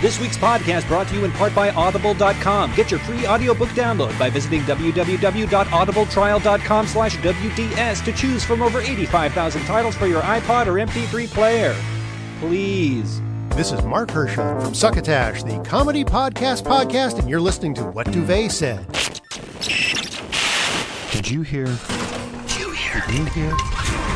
[0.00, 2.74] This week's podcast brought to you in part by Audible.com.
[2.74, 9.64] Get your free audiobook download by visiting www.audibletrial.com slash WDS to choose from over 85,000
[9.64, 11.74] titles for your iPod or MP3 player.
[12.40, 13.20] Please.
[13.58, 18.06] This is Mark Hershon from Succotash, the comedy podcast podcast, and you're listening to What
[18.12, 18.86] Duvet Said.
[21.10, 21.66] Did you hear?
[21.66, 23.02] Did you hear?
[23.08, 23.50] Did you hear?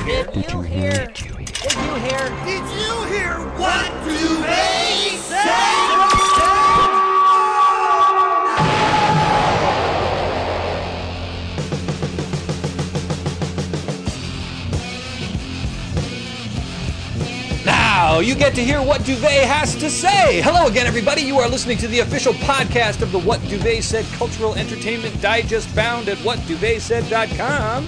[0.07, 1.07] Did you hear?
[1.09, 2.29] Did you hear?
[2.45, 5.19] Did you hear what do they
[17.95, 20.41] Now you get to hear what Duvet has to say.
[20.41, 21.21] Hello again, everybody.
[21.21, 25.69] You are listening to the official podcast of the What Duvet Said Cultural Entertainment Digest
[25.69, 27.87] found at whatduvetsaid.com.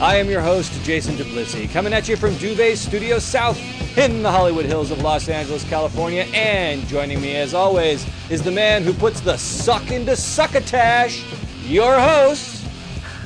[0.00, 3.60] I am your host, Jason Duplessis, coming at you from Duvet Studio South
[3.98, 6.22] in the Hollywood Hills of Los Angeles, California.
[6.32, 11.22] And joining me, as always, is the man who puts the suck into succotash,
[11.66, 12.64] your host,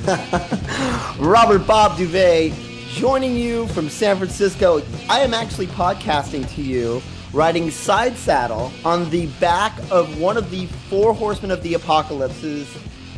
[1.19, 2.66] Robert Bob Duvet
[2.97, 4.81] joining you from San Francisco.
[5.07, 10.49] I am actually podcasting to you, riding side saddle on the back of one of
[10.49, 12.67] the four horsemen of the apocalypse's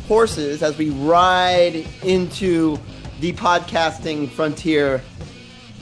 [0.06, 2.78] horses as we ride into
[3.20, 5.02] the podcasting frontier.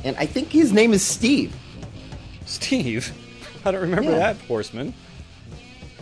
[0.04, 1.54] And I think his name is Steve.
[2.46, 3.12] Steve.
[3.64, 4.18] I don't remember Yeah.
[4.18, 4.94] that horseman.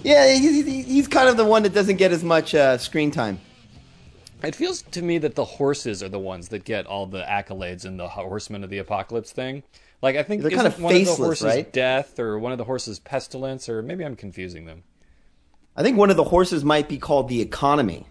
[0.04, 3.40] Yeah, he's, he's- kind of the one that doesn't get as much uh, screen time.
[4.46, 7.84] It feels to me that the horses are the ones that get all the accolades
[7.84, 9.64] in the Horsemen of the Apocalypse thing.
[10.02, 11.72] Like I think They're kind of one of the faceless, horses right?
[11.72, 14.84] death or one of the horses pestilence or maybe I'm confusing them.
[15.76, 18.06] I think one of the horses might be called the economy.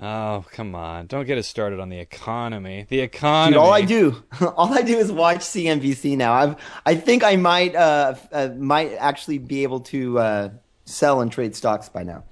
[0.00, 1.06] Oh come on!
[1.06, 2.86] Don't get us started on the economy.
[2.88, 3.54] The economy.
[3.54, 4.22] Dude, all I do,
[4.56, 6.32] all I do is watch CNBC now.
[6.34, 6.56] I've,
[6.86, 10.48] I think I might, uh, uh, might actually be able to uh,
[10.84, 12.22] sell and trade stocks by now.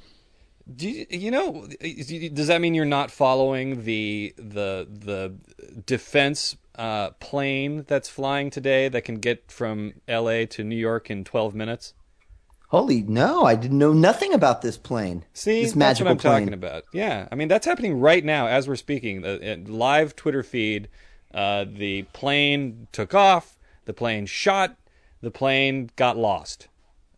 [0.74, 1.66] Do you, you know?
[1.80, 5.34] Does that mean you're not following the the the
[5.86, 10.44] defense uh, plane that's flying today that can get from L.A.
[10.46, 11.94] to New York in 12 minutes?
[12.70, 13.44] Holy no!
[13.44, 15.24] I didn't know nothing about this plane.
[15.34, 16.40] See, this that's what I'm plane.
[16.42, 16.82] talking about.
[16.92, 19.20] Yeah, I mean that's happening right now as we're speaking.
[19.22, 20.88] The uh, live Twitter feed.
[21.32, 23.56] Uh, the plane took off.
[23.84, 24.76] The plane shot.
[25.20, 26.66] The plane got lost,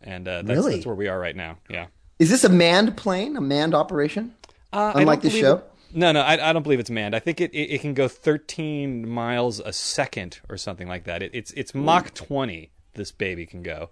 [0.03, 0.75] and uh, that's, Really?
[0.75, 1.59] that's where we are right now.
[1.71, 1.87] Yeah.
[2.19, 3.37] Is this a manned plane?
[3.37, 4.35] A manned operation?
[4.73, 5.57] Uh, Unlike the show?
[5.57, 5.65] it-
[5.95, 7.17] no, no, I, I don't believe it's manned.
[7.17, 11.23] I think it, it, it can go 13 miles a second or something like that.
[11.23, 12.71] It, it's it's Mach 20.
[12.93, 13.89] This baby can go.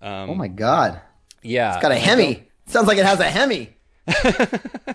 [0.00, 1.00] Um, Oh my god!
[1.42, 2.48] yeah, It's got a Hemi.
[2.66, 3.76] Sounds like it has a Hemi.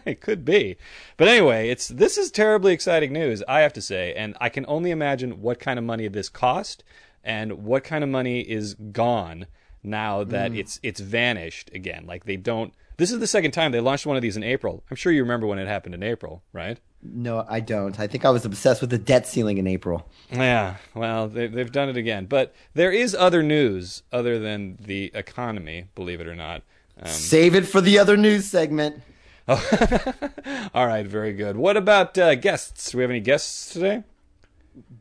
[0.05, 0.77] it could be.
[1.17, 4.65] But anyway, it's this is terribly exciting news, I have to say, and I can
[4.67, 6.83] only imagine what kind of money this cost
[7.23, 9.45] and what kind of money is gone
[9.83, 12.05] now that it's it's vanished again.
[12.05, 14.83] Like they don't this is the second time they launched one of these in April.
[14.91, 16.77] I'm sure you remember when it happened in April, right?
[17.01, 17.97] No, I don't.
[17.97, 20.05] I think I was obsessed with the debt ceiling in April.
[20.29, 22.25] Yeah, well, they, they've done it again.
[22.25, 26.61] But there is other news other than the economy, believe it or not.
[27.01, 29.01] Um, Save it for the other news segment.
[29.47, 31.55] all right, very good.
[31.55, 32.91] What about uh, guests?
[32.91, 34.03] Do we have any guests today?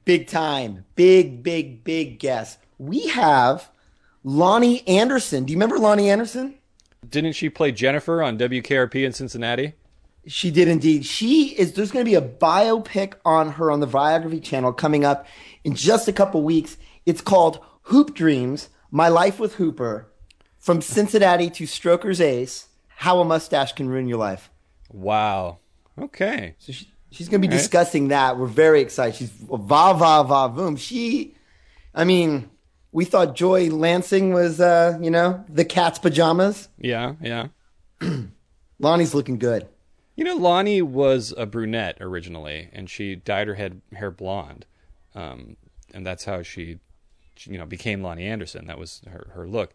[0.04, 0.84] Big time.
[0.94, 2.58] Big, big, big guess.
[2.78, 3.70] We have
[4.28, 5.44] Loni Anderson.
[5.44, 6.54] Do you remember Loni Anderson?
[7.08, 9.72] Didn't she play Jennifer on WKRP in Cincinnati?
[10.26, 11.06] She did indeed.
[11.06, 11.72] She is.
[11.72, 15.26] There's going to be a biopic on her on the Biography Channel coming up
[15.64, 16.76] in just a couple weeks.
[17.06, 20.06] It's called Hoop Dreams: My Life with Hooper,
[20.58, 22.66] from Cincinnati to Stroker's Ace.
[22.88, 24.50] How a mustache can ruin your life.
[24.92, 25.60] Wow.
[25.98, 26.54] Okay.
[26.58, 27.62] So she, she's going to be All right.
[27.62, 28.36] discussing that.
[28.36, 29.14] We're very excited.
[29.16, 30.76] She's va va va boom.
[30.76, 31.34] She,
[31.94, 32.50] I mean,
[32.92, 36.68] we thought Joy Lansing was, uh, you know, the cat's pajamas.
[36.78, 37.48] Yeah, yeah.
[38.80, 39.68] Loni's looking good.
[40.16, 44.66] You know, Loni was a brunette originally, and she dyed her head hair blonde,
[45.14, 45.56] um,
[45.94, 46.78] and that's how she,
[47.36, 48.66] she, you know, became Loni Anderson.
[48.66, 49.72] That was her, her look.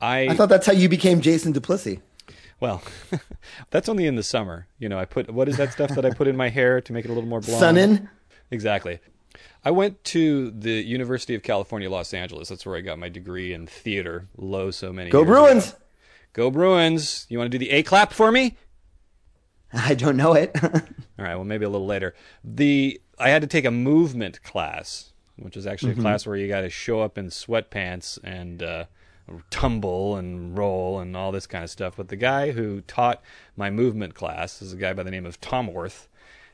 [0.00, 1.98] I, I thought that's how you became Jason Duplessis.
[2.58, 2.82] well,
[3.70, 4.66] that's only in the summer.
[4.80, 6.92] You know, I put what is that stuff that I put in my hair to
[6.92, 7.60] make it a little more blonde?
[7.60, 8.08] Sun in.
[8.50, 8.98] Exactly.
[9.64, 12.48] I went to the University of California, Los Angeles.
[12.48, 14.28] That's where I got my degree in theater.
[14.36, 15.10] Low so many.
[15.10, 15.70] Go Bruins.
[15.70, 15.78] ago.
[16.34, 17.26] Go Bruins!
[17.28, 18.56] You want to do the A clap for me?
[19.72, 20.50] I don't know it.
[20.62, 20.70] All
[21.18, 21.34] right.
[21.36, 22.14] Well, maybe a little later.
[22.42, 26.00] The I had to take a movement class, which is actually Mm-hmm.
[26.00, 28.84] a class where you got to show up in sweatpants and uh,
[29.50, 31.94] tumble and roll and all this kind of stuff.
[31.96, 33.22] But the guy who taught
[33.56, 36.08] my movement class is a guy by the name of Tom Worth,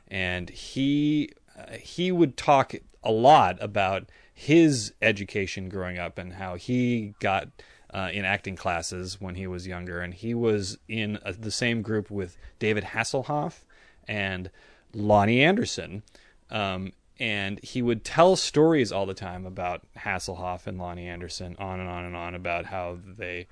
[0.07, 1.31] and he
[1.67, 2.73] uh, he would talk
[3.03, 7.47] a lot about his education growing up and how he got
[7.93, 11.81] uh, in acting classes when he was younger, and he was in uh, the same
[11.81, 13.63] group with David Hasselhoff
[14.07, 14.49] and
[14.95, 16.03] Loni Anderson.
[16.49, 21.79] Um, and he would tell stories all the time about Hasselhoff and Loni Anderson, on
[21.79, 23.47] and on and on about how they,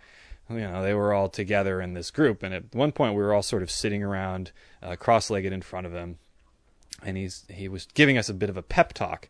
[0.49, 2.41] you know, they were all together in this group.
[2.41, 4.51] And at one point, we were all sort of sitting around,
[4.81, 6.17] uh, cross-legged in front of him,
[7.03, 9.29] and he's he was giving us a bit of a pep talk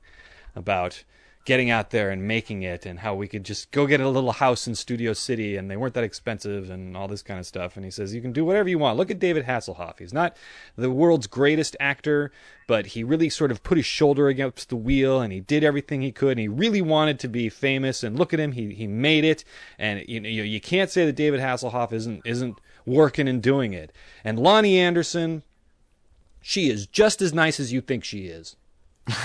[0.55, 1.03] about
[1.49, 4.33] getting out there and making it and how we could just go get a little
[4.33, 7.75] house in Studio City and they weren't that expensive and all this kind of stuff.
[7.75, 8.97] And he says, You can do whatever you want.
[8.97, 9.97] Look at David Hasselhoff.
[9.99, 10.37] He's not
[10.75, 12.31] the world's greatest actor,
[12.67, 16.01] but he really sort of put his shoulder against the wheel and he did everything
[16.01, 18.03] he could and he really wanted to be famous.
[18.03, 18.51] And look at him.
[18.51, 19.43] He, he made it.
[19.79, 23.91] And you know, you can't say that David Hasselhoff isn't, isn't working and doing it.
[24.23, 25.41] And Loni Anderson,
[26.41, 28.55] she is just as nice as you think she is.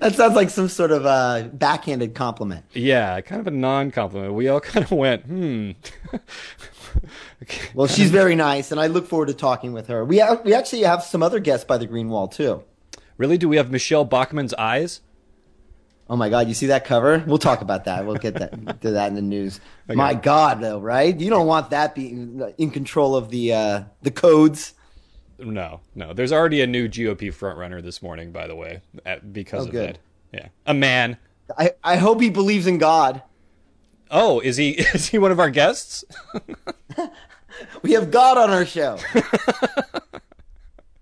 [0.00, 2.64] That sounds like some sort of uh, backhanded compliment.
[2.72, 4.34] Yeah, kind of a non compliment.
[4.34, 5.72] We all kind of went, hmm.
[7.74, 10.04] Well, she's very nice, and I look forward to talking with her.
[10.04, 12.62] We ha- we actually have some other guests by the Green Wall too.
[13.16, 13.38] Really?
[13.38, 15.00] Do we have Michele Bachmann's eyes?
[16.10, 17.22] Oh my God, you see that cover?
[17.26, 18.06] We'll talk about that.
[18.06, 19.60] We'll get that to that in the news.
[19.86, 21.18] My God, though, right?
[21.18, 24.72] You don't want that being in control of the uh, the codes.
[25.38, 26.12] No, no.
[26.14, 29.70] There's already a new GOP frontrunner this morning, by the way, at, because Oh, of
[29.72, 29.98] good.
[30.32, 30.38] that.
[30.40, 31.16] Yeah, a man.
[31.56, 33.22] I, I hope he believes in God.
[34.10, 34.70] Oh, is he?
[34.94, 36.04] Is he one of our guests?
[37.82, 38.98] We have God on our show,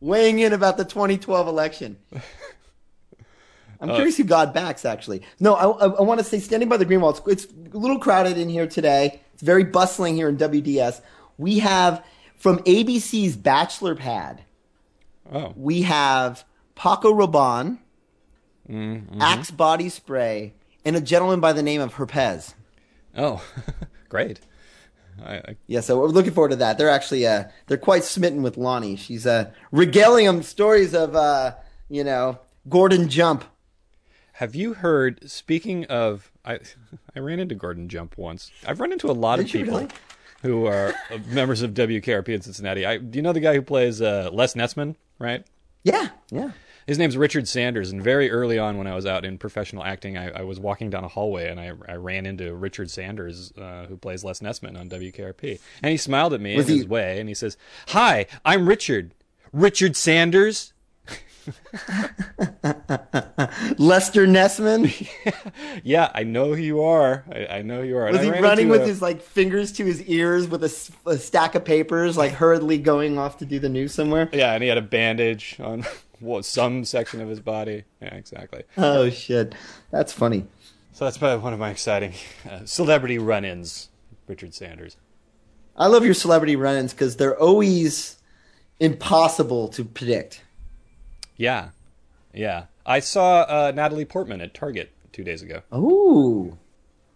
[0.01, 1.99] weighing in about the 2012 election.
[3.81, 4.85] I'm curious who God backs.
[4.85, 5.55] Actually, no.
[5.55, 7.99] I, I, I want to say, standing by the green wall, it's, it's a little
[7.99, 9.21] crowded in here today.
[9.35, 11.01] It's very bustling here in WDS.
[11.39, 12.05] We have
[12.37, 14.43] from ABC's Bachelor Pad.
[15.33, 16.45] Oh, We have
[16.75, 17.79] Paco Rabanne,
[19.21, 22.55] Axe Body Spray, and a gentleman by the name of Herpes.
[23.17, 23.43] oh,
[24.09, 24.41] great.
[25.25, 26.79] I, I, Yeah, so we're looking forward to that.
[26.79, 28.99] They're actually uh, they're quite smitten with Loni.
[28.99, 31.55] She's uh, regaling them stories of uh,
[31.89, 32.39] you know
[32.69, 33.45] Gordon Jump.
[34.37, 35.29] Have you heard?
[35.31, 36.61] Speaking of, I
[37.15, 38.51] I ran into Gordon Jump once.
[38.67, 39.91] I've run into a lot of Did you people really?
[40.43, 40.95] who are
[41.29, 42.85] members of WKRP in Cincinnati.
[42.87, 44.95] I, do you know the guy who plays uh, Les Nessman?
[45.19, 45.45] Right.
[45.83, 46.51] Yeah, yeah.
[46.87, 50.17] His name's Richard Sanders, and very early on, when I was out in professional acting,
[50.17, 53.87] I, I was walking down a hallway and I, I ran into Richard Sanders, uh,
[53.87, 56.87] who plays Les Nessman on WKRP, and he smiled at me Was in he- his
[56.87, 57.57] way, and he says,
[57.89, 59.15] "Hi, I'm Richard.
[59.53, 60.75] Richard Sanders."
[63.79, 65.09] Lester Nessman.
[65.85, 67.25] Yeah, I know who you are.
[67.31, 68.11] I, I know who you are.
[68.11, 71.65] Was he running with a- his like fingers to his ears with a stack of
[71.65, 74.29] papers, like hurriedly going off to do the news somewhere?
[74.33, 75.85] Yeah, and he had a bandage on
[76.21, 77.85] what, some section of his body.
[78.01, 78.65] Yeah, exactly.
[78.77, 79.55] Oh shit,
[79.91, 80.47] that's funny.
[80.93, 82.15] So that's probably one of my exciting
[82.51, 83.91] uh, celebrity run-ins.
[84.27, 84.97] Richard Sanders.
[85.77, 88.17] I love your celebrity run-ins because they're always
[88.81, 90.43] impossible to predict.
[91.37, 91.71] Yeah,
[92.35, 92.65] yeah.
[92.85, 95.63] I saw uh, Natalie Portman at Target two days ago.
[95.75, 96.57] Ooh,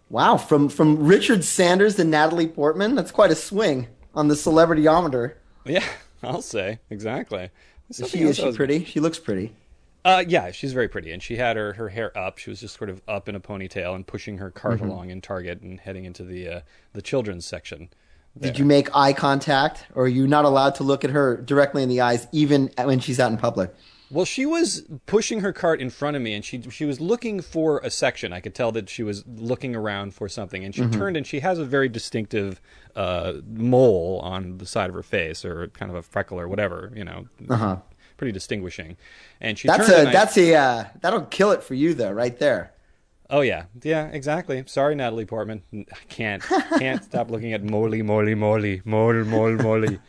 [0.09, 0.37] wow!
[0.37, 5.35] From from Richard Sanders to Natalie Portman, that's quite a swing on the celebrityometer.
[5.65, 5.85] Yeah,
[6.23, 7.51] I'll say exactly.
[7.89, 8.85] Is she is she was- pretty?
[8.85, 9.55] She looks pretty.
[10.03, 12.39] Uh, yeah, she's very pretty, and she had her, her hair up.
[12.39, 14.89] She was just sort of up in a ponytail and pushing her cart Mm-hmm.
[14.89, 16.61] along in Target and heading into the uh,
[16.95, 17.91] the children's section.
[18.41, 21.83] Did you make eye contact, or are you not allowed to look at her directly
[21.83, 23.75] in the eyes, even when she's out in public?
[24.11, 27.41] Well, she was pushing her cart in front of me, and she she was looking
[27.41, 28.33] for a section.
[28.33, 30.99] I could tell that she was looking around for something, and she Mm-hmm.
[30.99, 32.61] turned, and she has a very distinctive
[32.97, 36.93] uh, mole on the side of her face, or kind of a freckle, or whatever,
[36.95, 37.77] you know, Uh-huh.
[38.17, 38.97] pretty distinguishing.
[39.41, 42.37] And she That's turned, a that's a uh, that'll kill it for you though, right
[42.39, 42.73] there.
[43.29, 44.65] Oh yeah, yeah, exactly.
[44.67, 45.63] Sorry, Natalie Portman.
[45.73, 46.43] I can't
[46.75, 50.01] can't stop looking at Molly, Molly, Molly, Mole, Mole, Molly.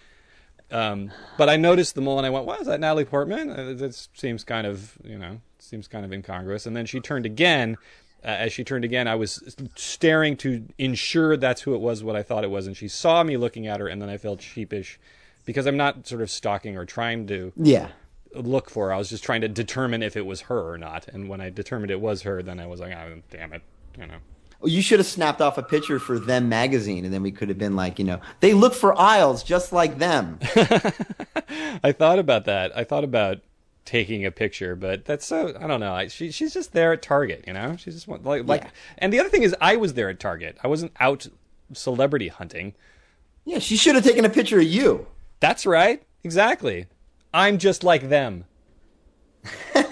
[0.72, 3.74] Um, but I noticed the mole and I went, "Wow, is that Natalie Portman?" Uh,
[3.74, 6.66] That seems kind of you know seems kind of incongruous.
[6.66, 7.78] And then she turned again.
[8.24, 9.42] Uh, as she turned again, I was
[9.76, 13.24] staring to ensure that's who it was, what I thought it was, and she saw
[13.24, 15.00] me looking at her, and then I felt sheepish
[15.44, 17.88] because I'm not sort of stalking or trying to Yeah.
[18.36, 18.88] look for.
[18.90, 18.94] her.
[18.94, 21.08] I was just trying to determine if it was her or not.
[21.08, 23.64] And when I determined it was her, then I was like, oh, damn it,
[24.00, 24.18] you know.
[24.64, 27.58] You should have snapped off a picture for them magazine, and then we could have
[27.58, 30.40] been like, you know, they look for aisles just like them.
[31.84, 32.76] I thought about that.
[32.78, 33.40] I thought about
[33.86, 35.94] taking a picture, but that's so I don't know.
[35.94, 37.76] I, she she's just there at Target, you know.
[37.78, 38.64] She's just like like.
[38.64, 38.70] Yeah.
[39.00, 40.58] And the other thing is, I was there at Target.
[40.64, 41.28] I wasn't out
[41.74, 42.74] celebrity hunting.
[43.46, 45.08] Yeah, she should have taken a picture of you.
[45.40, 46.04] That's right.
[46.24, 46.86] Exactly.
[47.34, 48.46] I'm just like them.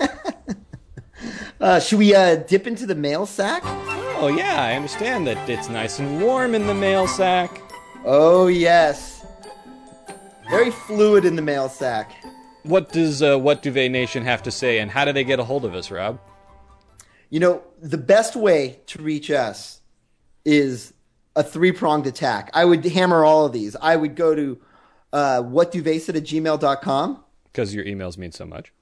[1.61, 3.63] Uh, should we uh, dip into the mail sack?
[4.21, 7.61] Oh yeah, I understand that it's nice and warm in the mail sack.
[8.03, 9.25] Oh yes,
[10.49, 12.11] very fluid in the mail sack.
[12.63, 15.45] What does uh, What Duvet Nation have to say, and how do they get a
[15.45, 16.19] hold of us, Rob?
[17.29, 19.79] You know, the best way to reach us
[20.43, 20.93] is
[21.38, 22.49] a three pronged attack.
[22.53, 23.77] I would hammer all of these.
[23.81, 24.59] I would go to
[25.13, 27.23] uh, whatduvetsaid at gmail.com.
[27.45, 28.73] Because your emails mean so much.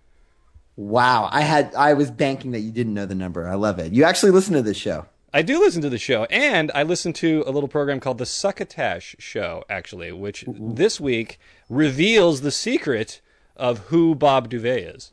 [0.78, 3.48] Wow, I had I was banking that you didn't know the number.
[3.48, 3.94] I love it.
[3.94, 5.08] You actually listen to this show.
[5.34, 8.26] I do listen to the show, and I listen to a little program called the
[8.26, 11.38] Succotash Show, actually, which this week
[11.70, 13.20] reveals the secret
[13.58, 15.12] of who Bob Duvet is.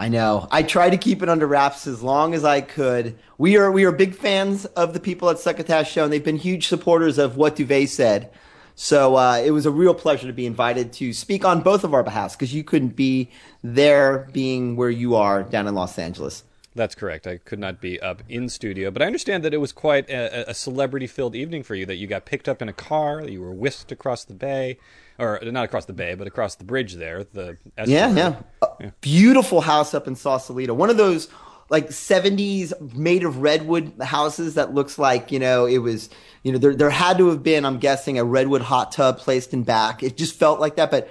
[0.00, 0.48] I know.
[0.50, 3.16] I tried to keep it under wraps as long as I could.
[3.38, 6.36] We are we are big fans of the people at Succotash Show, and they've been
[6.36, 8.30] huge supporters of what Duvet said.
[8.74, 11.94] So uh, it was a real pleasure to be invited to speak on both of
[11.94, 13.30] our behalfs because you couldn't be
[13.62, 16.42] there, being where you are down in Los Angeles.
[16.76, 17.26] That's correct.
[17.26, 20.50] I could not be up in studio, but I understand that it was quite a,
[20.50, 21.86] a celebrity-filled evening for you.
[21.86, 24.78] That you got picked up in a car, that you were whisked across the bay,
[25.18, 27.24] or not across the bay, but across the bridge there.
[27.24, 27.56] The
[27.86, 28.36] Yeah, estuary.
[28.80, 28.90] yeah.
[29.00, 30.74] Beautiful house up in Sausalito.
[30.74, 31.28] One of those
[31.70, 36.10] like 70s made of redwood houses that looks like, you know, it was,
[36.44, 39.52] you know, there, there had to have been, I'm guessing, a redwood hot tub placed
[39.52, 40.02] in back.
[40.04, 41.08] It just felt like that, but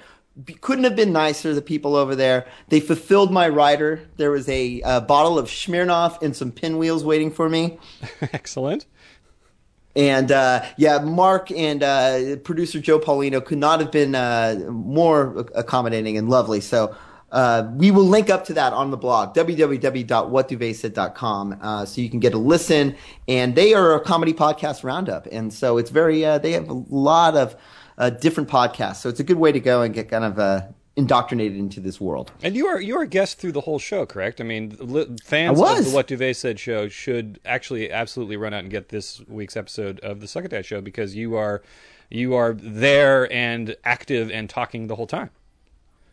[0.61, 1.53] couldn't have been nicer.
[1.53, 4.01] The people over there, they fulfilled my rider.
[4.17, 7.79] There was a, uh bottle of Smirnoff and some pinwheels waiting for me.
[8.33, 8.85] Excellent.
[9.95, 15.47] And uh, yeah, Mark and uh, producer Joe Paulino could not have been uh, more
[15.55, 16.59] accommodating and lovely.
[16.59, 16.93] So
[17.31, 22.19] uh, we will link up to that on the blog, www.whatduvetsaid.com, uh, so you can
[22.19, 22.93] get a listen.
[23.27, 25.27] And they are a comedy podcast roundup.
[25.31, 27.55] And so it's very, uh, they have a lot of
[27.97, 28.97] uh, different podcasts.
[28.97, 31.99] So it's a good way to go and get kind of uh, indoctrinated into this
[31.99, 32.31] world.
[32.43, 34.39] And you are you are a guest through the whole show, correct?
[34.39, 38.53] I mean, li- fans I of the What Duvet Said show should actually absolutely run
[38.53, 41.61] out and get this week's episode of the Succotash show because you are
[42.09, 45.29] you are there and active and talking the whole time.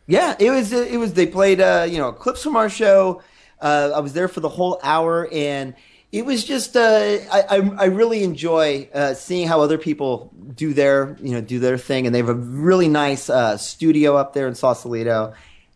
[0.05, 0.73] Yeah, it was.
[0.73, 1.13] It was.
[1.13, 3.21] They played, uh, you know, clips from our show.
[3.61, 5.75] Uh, I was there for the whole hour, and
[6.13, 6.77] it was just.
[6.77, 11.57] Uh, I, I really enjoy uh, seeing how other people do their, you know, do
[11.57, 15.33] their thing, and they have a really nice uh, studio up there in Sausalito.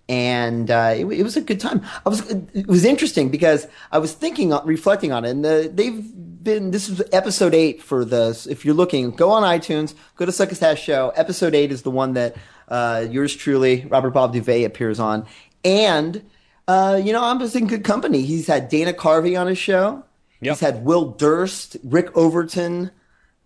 [0.08, 1.84] And uh, it, it was a good time.
[2.06, 2.22] I was.
[2.54, 6.06] It was interesting because I was thinking, on- reflecting on it, and uh, they've
[6.44, 6.70] been.
[6.70, 8.48] This is episode eight for the.
[8.48, 11.12] If you're looking, go on iTunes, go to Succotash Show.
[11.16, 12.36] Episode eight is the one that
[12.68, 15.26] uh, yours truly, Robert Bob Duvet, appears on.
[15.66, 16.24] And,
[16.68, 18.22] uh, you know, I'm just in good company.
[18.22, 20.04] He's had Dana Carvey on his show.
[20.42, 20.54] Yep.
[20.56, 22.92] He's had Will Durst, Rick Overton.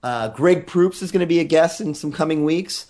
[0.04, 2.88] Uh, Greg Proops is going to be a guest in some coming weeks.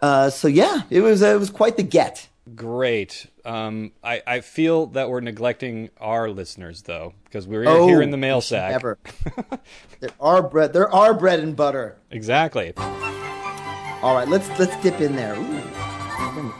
[0.00, 2.28] Uh, so yeah, it was uh, it was quite the get.
[2.54, 3.26] Great.
[3.44, 8.10] Um, I, I feel that we're neglecting our listeners though because we're Oh, here in
[8.10, 8.72] the mail sack.
[8.74, 8.98] Ever.
[10.00, 10.72] there are bread.
[10.72, 11.96] There are bread and butter.
[12.10, 12.72] Exactly.
[12.76, 15.34] All right, let's let's dip in there.
[15.34, 15.62] Ooh.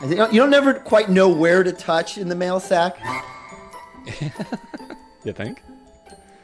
[0.07, 2.97] You don't, you don't never quite know where to touch in the mail sack.
[5.23, 5.61] You think?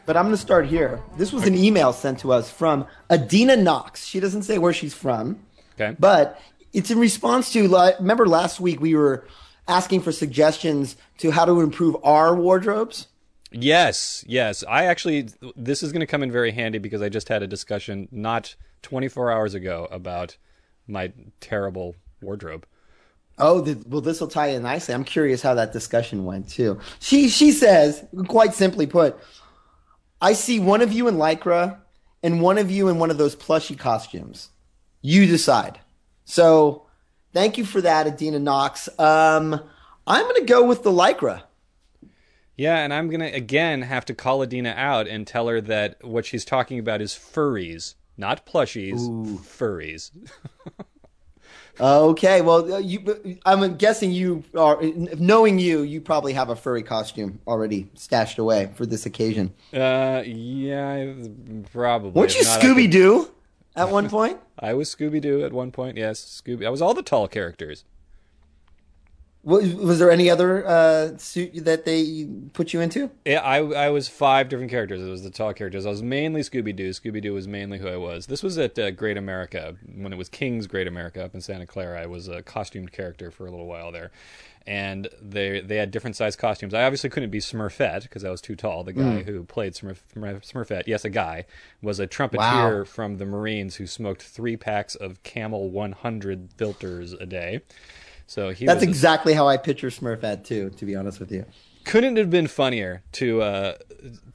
[0.06, 1.02] But I'm going to start here.
[1.18, 4.06] This was an email sent to us from Adina Knox.
[4.06, 5.40] She doesn't say where she's from,
[5.76, 5.96] Okay.
[5.98, 6.40] but
[6.74, 7.68] it's in response to.
[8.00, 9.26] Remember last week we were
[9.68, 13.08] asking for suggestions to how to improve our wardrobes.
[13.52, 14.64] Yes, yes.
[14.68, 17.48] I actually, this is going to come in very handy because I just had a
[17.48, 20.36] discussion not 24 hours ago about
[20.88, 22.66] my terrible wardrobe.
[23.38, 24.94] Oh, the, well, this will tie in nicely.
[24.94, 26.80] I'm curious how that discussion went too.
[27.00, 29.18] She she says, quite simply put,
[30.24, 31.80] I see one of you in lycra
[32.24, 34.52] and one of you in one of those plushy costumes.
[35.02, 35.82] You decide.
[36.24, 36.88] So,
[37.34, 38.88] thank you for that, Adina Knox.
[38.98, 39.60] Um,
[40.08, 41.44] I'm going to go with the lycra.
[42.56, 45.98] Yeah, and I'm going to again have to call Adina out and tell her that
[46.02, 49.02] what she's talking about is furries, not plushies,
[49.40, 50.12] furries.
[51.80, 54.80] Okay, well, uh, you, I'm guessing you are
[55.18, 55.82] knowing you.
[55.82, 59.54] You probably have a furry costume already stashed away for this occasion.
[59.74, 61.14] Uh, yeah,
[61.72, 62.12] probably.
[62.12, 63.32] Weren't you could- Scooby Doo
[63.76, 64.40] at one point?
[64.60, 65.98] I was Scooby Doo at one point.
[65.98, 66.66] Yes, Scooby.
[66.66, 67.86] I was all the tall characters.
[69.46, 73.12] Was, was there any other uh, suit that they put you into?
[73.26, 75.02] Yeah, I I was five different characters.
[75.02, 75.86] It was the tall characters.
[75.86, 76.92] I was mainly Scooby Doo.
[76.92, 78.28] Scooby Doo was mainly who I was.
[78.28, 81.66] This was at uh, Great America when it was King's Great America up in Santa
[81.66, 82.02] Clara.
[82.02, 84.12] I was a costumed character for a little while there,
[84.66, 86.74] and they they had different size costumes.
[86.74, 88.86] I obviously couldn't be Smurfette because I was too tall.
[88.86, 91.44] The guy who played Smurf, Smurfette, yes, a guy,
[91.82, 92.40] was a trumpeter
[92.80, 92.84] Wow.
[92.86, 97.60] from the Marines who smoked three packs of Camel 100 filters a day.
[98.34, 100.72] So he That's exactly how I picture Smurfette too.
[100.72, 101.46] To be honest with you,
[101.84, 103.76] couldn't have been funnier to uh,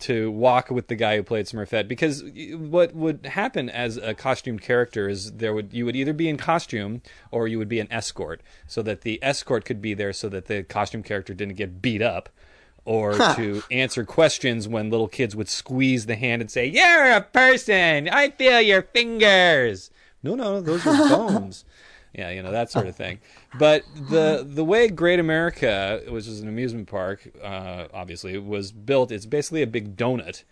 [0.01, 2.23] to walk with the guy who played Smurfette because
[2.57, 6.37] what would happen as a costumed character is there would you would either be in
[6.37, 7.03] costume
[7.33, 10.47] or you would be an escort so that the escort could be there so that
[10.47, 12.29] the costume character didn't get beat up
[12.85, 17.21] or to answer questions when little kids would squeeze the hand and say you're a
[17.21, 18.09] person!
[18.09, 19.91] I feel your fingers!
[20.23, 21.65] No no those are bones
[22.13, 23.19] yeah, you know that sort of thing.
[23.59, 29.13] But the the way Great America, which is an amusement park, uh, obviously was built.
[29.13, 30.45] It's basically a big donut,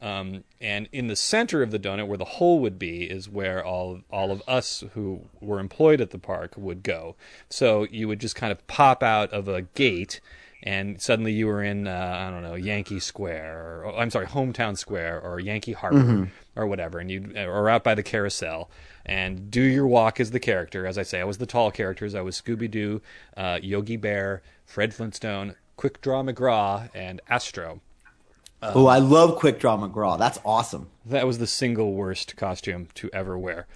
[0.00, 3.64] um, and in the center of the donut, where the hole would be, is where
[3.64, 7.16] all all of us who were employed at the park would go.
[7.48, 10.20] So you would just kind of pop out of a gate.
[10.66, 14.78] And suddenly you were in, uh, I don't know, Yankee Square, or I'm sorry, Hometown
[14.78, 18.70] Square, or Yankee Harbor, or whatever, and you or out by the carousel,
[19.04, 20.86] and do your walk as the character.
[20.86, 22.14] As I say, I was the tall characters.
[22.14, 23.02] I was Scooby Doo,
[23.36, 27.82] uh, Yogi Bear, Fred Flintstone, Quick Draw McGraw, and Astro.
[28.62, 30.18] oh, I love Quick Draw McGraw.
[30.18, 30.88] That's awesome.
[31.04, 33.66] That was the single worst costume to ever wear.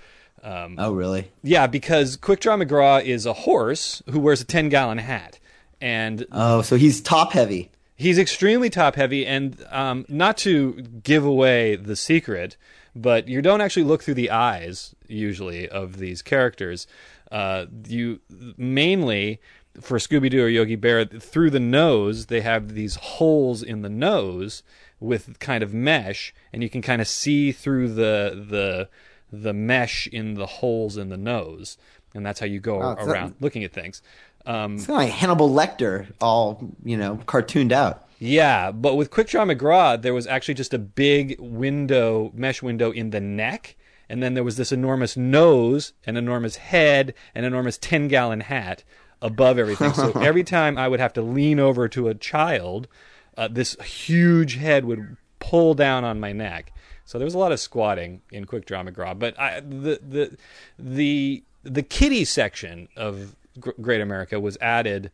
[0.78, 1.32] Oh, really?
[1.42, 5.38] Yeah, because Quick Draw McGraw is a horse who wears a 10 gallon hat.
[5.80, 7.70] And Oh, so he's top heavy.
[7.94, 12.56] He's extremely top heavy, and um, not to give away the secret,
[12.94, 16.86] but you don't actually look through the eyes usually of these characters.
[17.32, 18.20] Uh, you
[18.56, 19.40] mainly
[19.80, 22.26] for Scooby Doo or Yogi Bear through the nose.
[22.26, 24.62] They have these holes in the nose
[25.00, 28.88] with kind of mesh, and you can kind of see through the the
[29.32, 31.76] the mesh in the holes in the nose,
[32.14, 34.02] and that's how you go not- around looking at things.
[34.48, 38.04] Um, It's kind of like Hannibal Lecter, all you know, cartooned out.
[38.18, 43.10] Yeah, but with Quickdraw McGraw, there was actually just a big window, mesh window in
[43.10, 43.76] the neck,
[44.08, 48.82] and then there was this enormous nose, an enormous head, an enormous 10 gallon hat
[49.22, 49.92] above everything.
[49.92, 52.88] so every time I would have to lean over to a child,
[53.36, 56.72] uh, this huge head would pull down on my neck.
[57.04, 59.16] So there was a lot of squatting in Quickdraw McGraw.
[59.18, 60.36] But I, the, the,
[60.78, 65.10] the, the kiddie section of Great America was added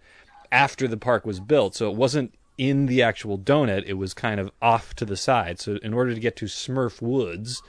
[0.53, 3.85] after the park was built, so it wasn't in the actual donut.
[3.87, 5.61] It was kind of off to the side.
[5.61, 7.63] So in order to get to Smurf Woods,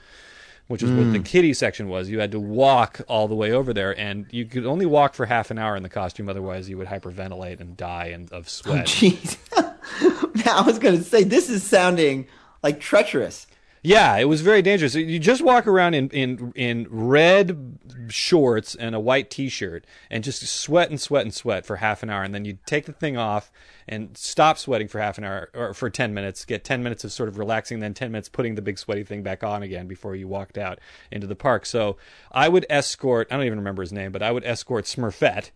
[0.68, 1.26] which is what the mm.
[1.26, 4.66] kiddie section was, you had to walk all the way over there, and you could
[4.66, 6.28] only walk for half an hour in the costume.
[6.28, 8.88] Otherwise, you would hyperventilate and die and, of oh, sweat.
[8.88, 9.38] Jeez.
[10.48, 12.28] I was going to say, this is sounding
[12.64, 13.48] like treacherous.
[13.86, 14.96] Yeah, it was very dangerous.
[14.96, 20.46] You just walk around in, in in red shorts and a white T-shirt, and just
[20.48, 23.16] sweat and sweat and sweat for half an hour, and then you take the thing
[23.16, 23.52] off
[23.88, 26.46] and stop sweating for half an hour or for ten minutes.
[26.46, 29.22] Get ten minutes of sort of relaxing, then ten minutes putting the big sweaty thing
[29.22, 30.80] back on again before you walked out
[31.12, 31.66] into the park.
[31.68, 31.98] So
[32.32, 33.28] I would escort.
[33.30, 35.52] I don't even remember his name, but I would escort Smurfette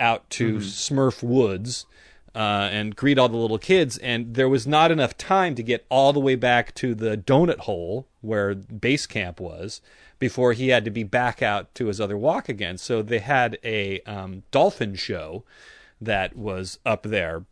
[0.00, 0.64] out to mm-hmm.
[0.64, 1.86] Smurf Woods
[2.34, 3.98] uh, and greet all the little kids.
[3.98, 7.60] And there was not enough time to get all the way back to the donut
[7.60, 9.80] hole where base camp was
[10.18, 12.78] before he had to be back out to his other walk again.
[12.78, 15.44] So they had a um, dolphin show
[16.00, 17.44] that was up there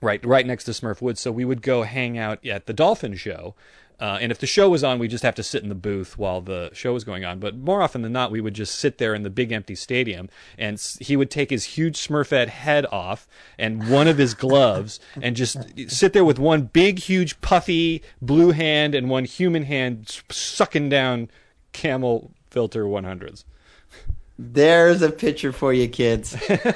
[0.00, 1.20] right right next to Smurf Woods.
[1.20, 3.54] So we would go hang out at the dolphin show.
[4.00, 6.16] Uh, and if the show was on, we just have to sit in the booth
[6.16, 7.38] while the show was going on.
[7.38, 10.28] But more often than not, we would just sit there in the big empty stadium,
[10.56, 15.00] and s- he would take his huge Smurfette head off and one of his gloves,
[15.22, 15.58] and just
[15.90, 20.88] sit there with one big, huge, puffy blue hand and one human hand s- sucking
[20.88, 21.28] down
[21.72, 23.44] Camel Filter 100s.
[24.38, 26.34] There's a picture for you, kids.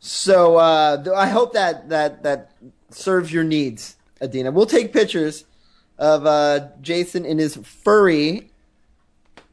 [0.00, 2.52] so uh, I hope that that that
[2.90, 4.50] serves your needs, Adina.
[4.50, 5.44] We'll take pictures
[5.98, 8.50] of uh, Jason in his furry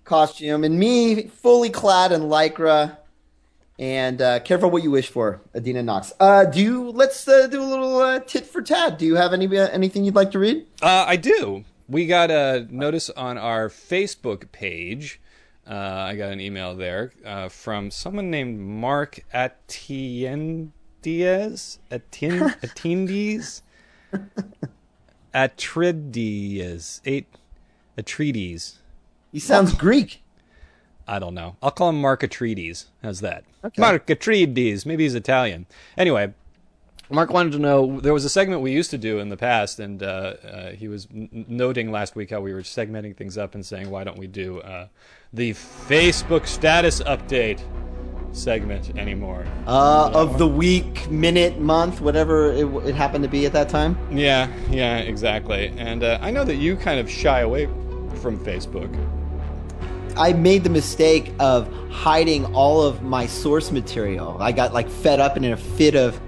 [0.04, 2.98] costume and me fully clad in lycra.
[3.78, 6.14] And uh, careful what you wish for, Adina Knox.
[6.18, 6.92] Uh, do you?
[6.92, 8.98] Let's uh, do a little uh, tit for tat.
[8.98, 10.66] Do you have any uh, anything you'd like to read?
[10.82, 11.66] Uh, I do.
[11.90, 15.20] We got a notice on our Facebook page
[15.68, 20.70] Uh, I got an email there uh, from someone named Mark Atiendiez.
[21.04, 23.62] Atien, Atiendiez?
[25.36, 27.02] Atrides.
[27.06, 27.28] Eight.
[27.98, 28.76] Atrides.
[29.32, 30.22] He sounds Greek.
[31.08, 31.58] I don't know.
[31.62, 32.86] I'll call him Mark Atreides.
[33.04, 33.44] How's that?
[33.78, 34.86] Mark Atreides.
[34.86, 35.68] Maybe he's Italian.
[35.98, 36.34] Anyway,
[37.10, 39.80] Mark wanted to know there was a segment we used to do in the past,
[39.80, 43.54] and uh, uh, he was n- noting last week how we were segmenting things up
[43.54, 44.88] and saying, why don't we do uh,
[45.32, 47.62] the Facebook status update
[48.36, 49.46] segment anymore?
[49.68, 53.98] Uh, of the week, minute, month, whatever it, it happened to be at that time.
[54.12, 55.74] Yeah, yeah, exactly.
[55.78, 57.66] And uh, I know that you kind of shy away
[58.22, 58.94] from Facebook.
[60.18, 64.38] I made the mistake of hiding all of my source material.
[64.40, 66.20] I got like fed up and in a fit of,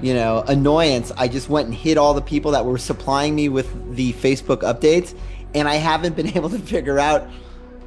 [0.00, 1.12] you know, annoyance.
[1.16, 4.58] I just went and hid all the people that were supplying me with the Facebook
[4.58, 5.14] updates,
[5.54, 7.28] and I haven't been able to figure out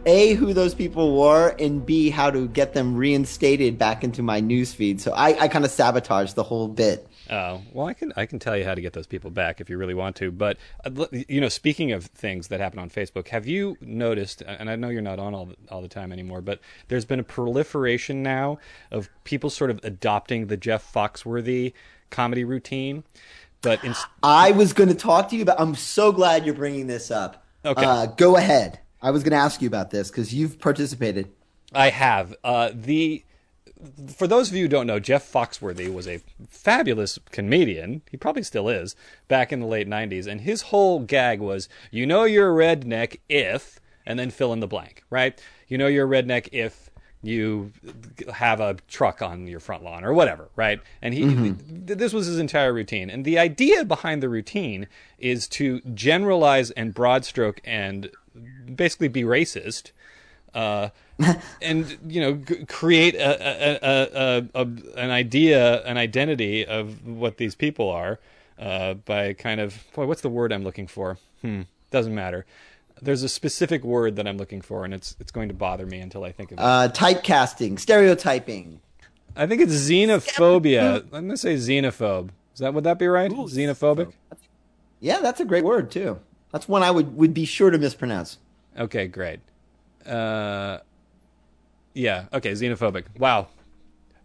[0.09, 4.41] a who those people were and b how to get them reinstated back into my
[4.41, 4.99] newsfeed.
[4.99, 7.07] So I, I kind of sabotaged the whole bit.
[7.29, 9.69] Oh well, I can I can tell you how to get those people back if
[9.69, 10.31] you really want to.
[10.31, 14.41] But uh, you know, speaking of things that happen on Facebook, have you noticed?
[14.41, 17.19] And I know you're not on all the, all the time anymore, but there's been
[17.19, 18.57] a proliferation now
[18.89, 21.73] of people sort of adopting the Jeff Foxworthy
[22.09, 23.03] comedy routine.
[23.61, 23.93] But in,
[24.23, 25.61] I was going to talk to you about.
[25.61, 27.45] I'm so glad you're bringing this up.
[27.63, 27.85] Okay.
[27.85, 28.79] Uh, go ahead.
[29.01, 31.31] I was going to ask you about this because you've participated.
[31.73, 33.23] I have uh, the.
[34.13, 38.01] For those of you who don't know, Jeff Foxworthy was a fabulous comedian.
[38.11, 38.93] He probably still is
[39.29, 43.19] back in the late '90s, and his whole gag was, "You know you're a redneck
[43.29, 45.03] if," and then fill in the blank.
[45.09, 45.41] Right?
[45.67, 46.89] You know you're a redneck if
[47.21, 47.71] you
[48.33, 50.79] have a truck on your front lawn or whatever, right?
[51.01, 51.53] And he,
[51.85, 53.09] th- this was his entire routine.
[53.09, 58.09] And the idea behind the routine is to generalize and broad stroke and
[58.75, 59.91] basically be racist.
[60.53, 60.89] Uh,
[61.61, 67.05] and you know, g- create a, a, a, a, a an idea, an identity of
[67.05, 68.19] what these people are
[68.57, 71.17] uh, by kind of boy, what's the word I'm looking for?
[71.41, 72.45] Hmm, doesn't matter.
[73.01, 75.99] There's a specific word that I'm looking for, and it's it's going to bother me
[75.99, 76.61] until I think of it.
[76.61, 78.81] Uh, typecasting, stereotyping.
[79.35, 81.03] I think it's xenophobia.
[81.13, 82.29] I'm gonna say xenophobe.
[82.53, 83.31] Is that would that be right?
[83.31, 84.11] Xenophobic.
[84.99, 86.19] Yeah, that's a great word too.
[86.51, 88.37] That's one I would would be sure to mispronounce.
[88.77, 89.39] Okay, great.
[90.05, 90.79] Uh,
[91.93, 92.25] yeah.
[92.33, 93.05] Okay, xenophobic.
[93.17, 93.47] Wow.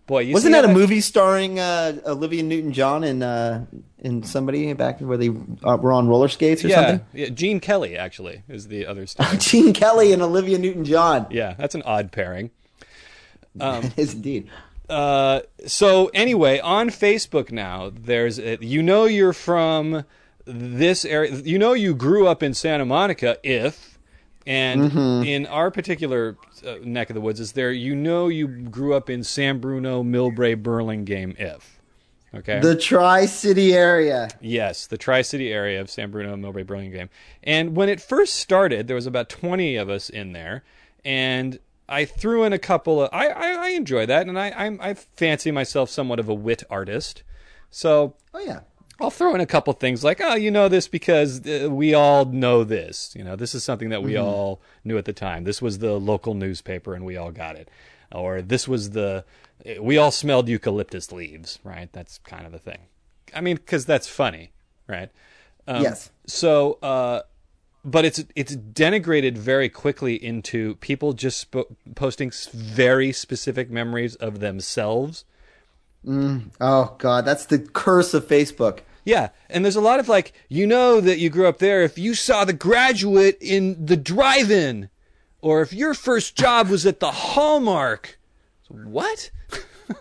[0.06, 3.60] Boy, you Wasn't that how a movie starring uh, Olivia Newton-John and uh,
[4.02, 5.30] and somebody back where they
[5.62, 7.06] uh, were on roller skates or Yeah, something?
[7.14, 7.28] yeah.
[7.30, 9.32] Gene Kelly actually is the other star.
[9.38, 11.28] Gene Kelly and Olivia Newton-John.
[11.30, 12.50] yeah, that's an odd pairing.
[13.58, 14.50] Um, It is indeed.
[14.90, 20.04] Uh, so anyway, on Facebook now, there's a, you know you're from
[20.44, 21.32] this area.
[21.36, 23.98] You know you grew up in Santa Monica if,
[24.46, 27.72] and in our particular uh, neck of the woods is there.
[27.72, 31.80] You know you grew up in San Bruno, Millbrae, Burlingame if.
[32.34, 32.58] Okay.
[32.58, 34.28] The Tri-City area.
[34.40, 37.08] Yes, the Tri City area of San Bruno, Millbrae, Burlingame.
[37.44, 40.64] And when it first started, there was about 20 of us in there.
[41.04, 43.10] And I threw in a couple of.
[43.12, 44.26] I, I, I enjoy that.
[44.26, 47.22] And I, I, I fancy myself somewhat of a wit artist.
[47.70, 48.60] So Oh yeah.
[49.00, 52.24] I'll throw in a couple things like, oh, you know this because uh, we all
[52.26, 53.14] know this.
[53.16, 55.44] You know, this is something that we all knew at the time.
[55.44, 57.68] This was the local newspaper and we all got it.
[58.12, 59.24] Or this was the,
[59.80, 61.92] we all smelled eucalyptus leaves, right?
[61.92, 62.78] That's kind of the thing.
[63.34, 64.52] I mean, because that's funny,
[64.86, 65.10] right?
[65.66, 66.10] Um, yes.
[66.26, 67.22] So, uh,
[67.84, 74.40] but it's it's denigrated very quickly into people just sp- posting very specific memories of
[74.40, 75.24] themselves
[76.06, 78.80] Oh god, that's the curse of Facebook.
[79.04, 81.98] Yeah, and there's a lot of like, you know that you grew up there if
[81.98, 84.88] you saw the graduate in the drive-in,
[85.42, 88.18] or if your first job was at the Hallmark.
[88.68, 89.30] What?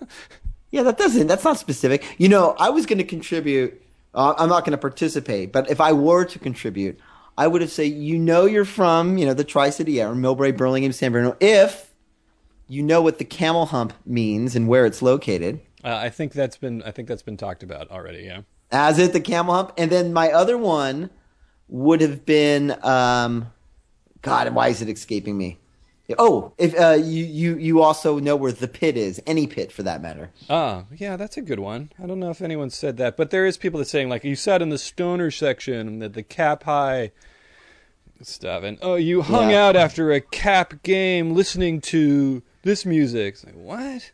[0.74, 1.28] Yeah, that doesn't.
[1.28, 2.04] That's not specific.
[2.18, 3.80] You know, I was going to contribute.
[4.16, 7.00] Uh, I'm not going to participate, but if I were to contribute,
[7.38, 10.58] I would have said, you know, you're from you know the Tri City area, Millbrae,
[10.58, 11.38] Burlingame, San Bruno.
[11.40, 11.94] If
[12.68, 16.58] you know what the camel hump means and where it's located, Uh, I think that's
[16.58, 18.24] been I think that's been talked about already.
[18.24, 18.42] Yeah.
[18.72, 21.10] as it the camel hump, and then my other one
[21.68, 23.52] would have been, um,
[24.22, 25.58] God, why is it escaping me?
[26.20, 29.84] Oh, if uh, you you you also know where the pit is, any pit for
[29.84, 30.30] that matter.
[30.50, 31.92] Ah, yeah, that's a good one.
[32.02, 34.36] I don't know if anyone said that, but there is people that saying like you
[34.36, 37.12] sat in the stoner section, the, the cap high
[38.22, 39.66] stuff, and oh, you hung Yeah.
[39.66, 43.36] out after a cap game listening to this music.
[43.36, 44.12] It's like what?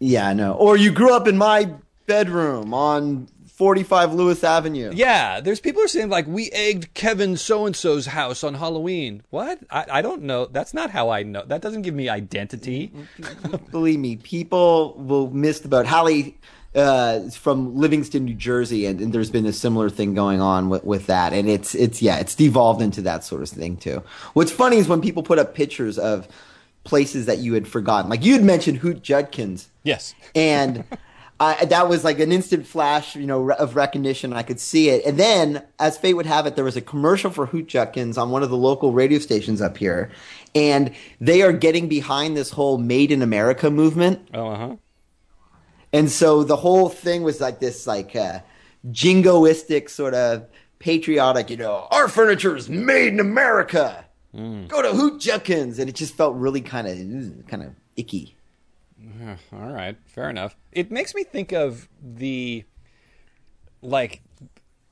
[0.00, 0.54] Yeah, I know.
[0.54, 1.74] Or you grew up in my
[2.06, 4.90] bedroom on 45 Lewis Avenue.
[4.94, 9.22] Yeah, there's people are saying like we egged Kevin so and so's house on Halloween.
[9.28, 9.58] What?
[9.70, 10.46] I, I don't know.
[10.46, 11.44] That's not how I know.
[11.44, 12.90] That doesn't give me identity.
[13.70, 16.38] Believe me, people will miss about Hallie
[16.74, 20.70] uh, is from Livingston, New Jersey, and, and there's been a similar thing going on
[20.70, 24.02] with, with that, and it's it's yeah, it's devolved into that sort of thing too.
[24.32, 26.28] What's funny is when people put up pictures of
[26.84, 30.14] places that you had forgotten, like you had mentioned Hoot Judkins, Yes.
[30.34, 30.84] and
[31.40, 34.34] I, that was like an instant flash, you know, of recognition.
[34.34, 37.30] I could see it, and then, as fate would have it, there was a commercial
[37.30, 40.10] for Hoot Judkins on one of the local radio stations up here,
[40.54, 44.28] and they are getting behind this whole "Made in America" movement.
[44.34, 44.76] Oh, uh huh.
[45.94, 48.40] And so the whole thing was like this, like uh,
[48.90, 50.46] jingoistic sort of
[50.78, 54.04] patriotic, you know, our furniture is made in America.
[54.34, 58.36] Go to Hoot Judkins, and it just felt really kind of kind of icky.
[59.52, 60.56] All right, fair enough.
[60.72, 62.64] It makes me think of the
[63.82, 64.22] like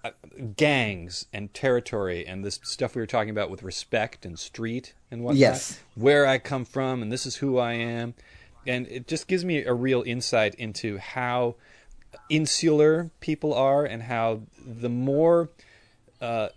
[0.04, 0.10] uh,
[0.56, 5.22] gangs and territory and this stuff we were talking about with respect and street and
[5.22, 5.38] whatnot.
[5.38, 5.80] Yes.
[5.94, 8.14] Where I come from and this is who I am.
[8.66, 11.56] And it just gives me a real insight into how
[12.28, 15.50] insular people are and how the more
[16.20, 16.48] uh,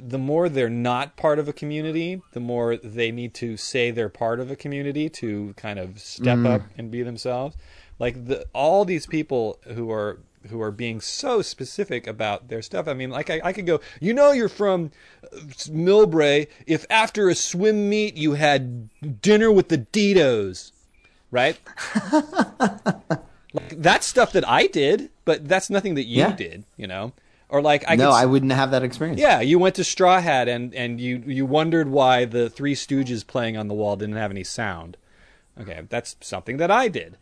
[0.00, 4.08] the more they're not part of a community, the more they need to say they're
[4.08, 7.56] part of a community to kind of step up and be themselves.
[7.98, 10.18] Like the all these people who are
[10.50, 12.86] who are being so specific about their stuff.
[12.86, 14.92] I mean, like I, I could go, you know, you're from
[15.24, 15.36] uh,
[15.68, 18.88] Millbrae if after a swim meet you had
[19.20, 20.70] dinner with the Ditos,
[21.32, 21.58] right?
[23.52, 26.32] like that's stuff that I did, but that's nothing that you Yeah.
[26.36, 27.12] did, you know.
[27.50, 29.18] Or like I no, could, I wouldn't have that experience.
[29.20, 33.26] yeah, you went to Straw Hat and, and you, you wondered why the Three Stooges
[33.26, 34.96] playing on the wall didn't have any sound.
[35.58, 37.16] Okay, that's something that I did.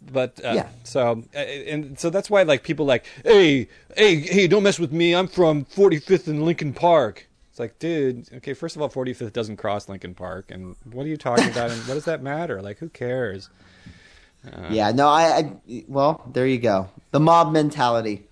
[0.00, 0.68] But uh, Yeah.
[0.82, 3.68] so uh, and so that's why like people like hey
[3.98, 7.28] hey hey don't mess with me I'm from 45th and Lincoln Park.
[7.50, 11.10] It's like dude okay first of all 45th doesn't cross Lincoln Park and what are
[11.10, 13.50] you talking about and what does that matter like who cares?
[14.70, 15.22] Yeah, no, I,
[15.68, 15.84] I.
[15.86, 16.88] Well, there you go.
[17.10, 18.26] The mob mentality.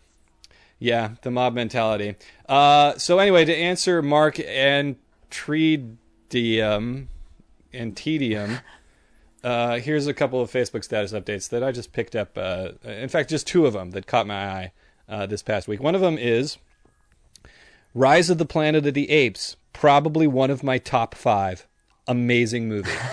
[0.79, 2.15] Yeah, the mob mentality.
[2.49, 4.97] Uh, so anyway, to answer Mark and
[5.31, 7.07] Tridium
[7.73, 8.59] and Tedium,
[9.43, 12.39] uh, here's a couple of Facebook status updates that I just picked up.
[12.39, 14.73] Uh, in fact, just two of them that caught my eye
[15.09, 15.81] uh, this past week.
[15.81, 16.59] One of them is
[17.95, 21.67] Rise of the Planet of the Apes, probably one of my top five.
[22.07, 22.91] Amazing movie.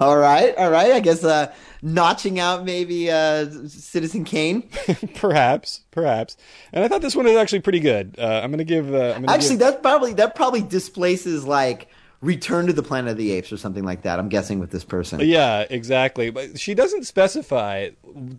[0.00, 0.92] All right, all right.
[0.92, 4.68] I guess uh, notching out maybe uh, Citizen Kane.
[5.14, 6.36] perhaps, perhaps.
[6.72, 8.16] And I thought this one was actually pretty good.
[8.18, 8.92] Uh, I'm gonna give.
[8.92, 11.88] Uh, I'm gonna Actually, give, that probably that probably displaces like
[12.20, 14.18] Return to the Planet of the Apes or something like that.
[14.18, 15.20] I'm guessing with this person.
[15.20, 16.30] Yeah, exactly.
[16.30, 17.90] But she doesn't specify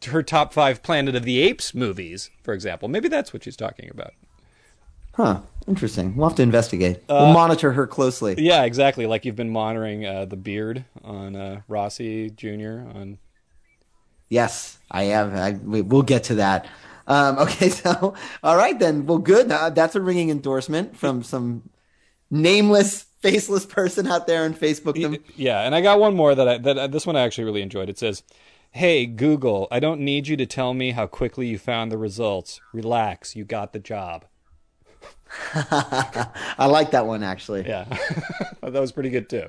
[0.07, 2.89] her top five Planet of the Apes movies, for example.
[2.89, 4.13] Maybe that's what she's talking about.
[5.15, 5.41] Huh.
[5.67, 6.15] Interesting.
[6.15, 6.97] We'll have to investigate.
[7.09, 8.35] Uh, we'll monitor her closely.
[8.37, 9.05] Yeah, exactly.
[9.05, 12.83] Like you've been monitoring uh, the beard on uh, Rossi Jr.
[12.95, 13.17] on.
[14.31, 15.35] Yes, I have.
[15.35, 16.65] I, we, we'll get to that.
[17.05, 19.05] Um, okay, so all right then.
[19.05, 19.51] Well, good.
[19.51, 21.69] Uh, that's a ringing endorsement from some
[22.31, 24.99] nameless, faceless person out there on Facebook.
[24.99, 25.17] Them.
[25.35, 27.61] Yeah, and I got one more that I, that uh, this one I actually really
[27.61, 27.89] enjoyed.
[27.89, 28.23] It says,
[28.71, 32.61] "Hey Google, I don't need you to tell me how quickly you found the results.
[32.71, 34.23] Relax, you got the job."
[35.53, 37.67] I like that one actually.
[37.67, 37.85] Yeah,
[38.61, 39.47] that was pretty good too.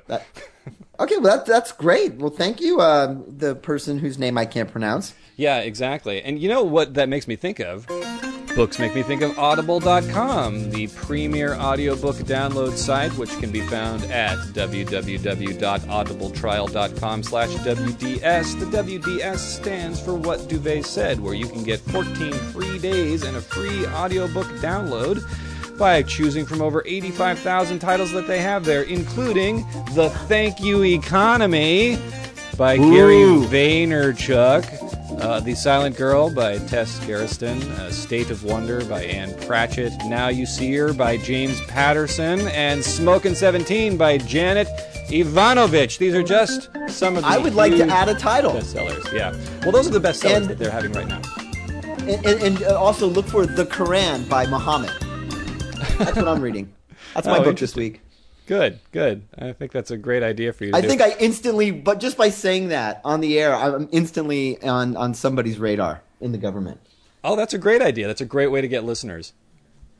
[0.99, 2.15] Okay, well that, that's great.
[2.15, 5.13] Well, thank you, uh, the person whose name I can't pronounce.
[5.35, 6.21] Yeah, exactly.
[6.21, 7.87] And you know what that makes me think of?
[8.55, 14.03] Books make me think of audible.com, the premier audiobook download site, which can be found
[14.03, 18.59] at www.audibletrial.com slash WDS.
[18.59, 23.37] The WDS stands for What Duvet Said, where you can get 14 free days and
[23.37, 25.23] a free audiobook download
[25.77, 31.97] by choosing from over 85,000 titles that they have there, including The Thank You Economy
[32.57, 34.91] by Gary Vaynerchuk.
[35.21, 40.27] Uh, the Silent Girl by Tess Gerritsen, uh, State of Wonder by Ann Patchett, Now
[40.27, 44.67] You See Her by James Patterson, and Smokin' 17 by Janet
[45.11, 45.97] Evanovich.
[45.99, 49.13] These are just some of the I would like to add a title, bestsellers.
[49.13, 49.33] Yeah.
[49.61, 51.21] Well, those are the bestsellers And- that they're having right now.
[51.99, 54.91] and, and, and uh, also look for the Quran by Muhammad.
[55.97, 56.73] That's what I'm reading.
[57.13, 58.01] That's my Oh, book this week.
[58.45, 59.23] Good, good.
[59.37, 60.87] I think that's a great idea for you I do.
[60.87, 65.13] think I instantly, but just by saying that on the air, I'm instantly on on
[65.13, 66.79] somebody's radar in the government.
[67.23, 68.05] oh, that's a great idea.
[68.07, 69.31] That's a great way to get listeners.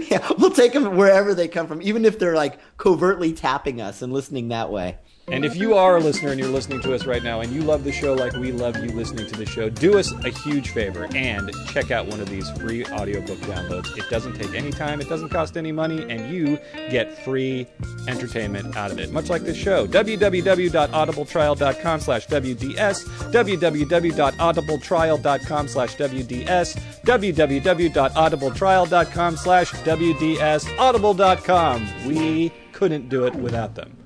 [0.09, 4.03] yeah, we'll take them wherever they come from, even if they're like covertly tapping us
[4.03, 4.99] and listening that way.
[5.33, 7.63] And if you are a listener and you're listening to us right now and you
[7.63, 10.71] love the show like we love you listening to the show, do us a huge
[10.71, 13.97] favor and check out one of these free audiobook downloads.
[13.97, 16.59] It doesn't take any time, it doesn't cost any money, and you
[16.91, 17.69] get free
[18.09, 19.13] entertainment out of it.
[19.13, 19.87] Much like this show.
[19.87, 31.89] www.audibletrial.com slash WDS, www.audibletrial.com slash WDS, www.audibletrial.com slash WDS, audible.com.
[32.07, 34.00] We couldn't do it without them.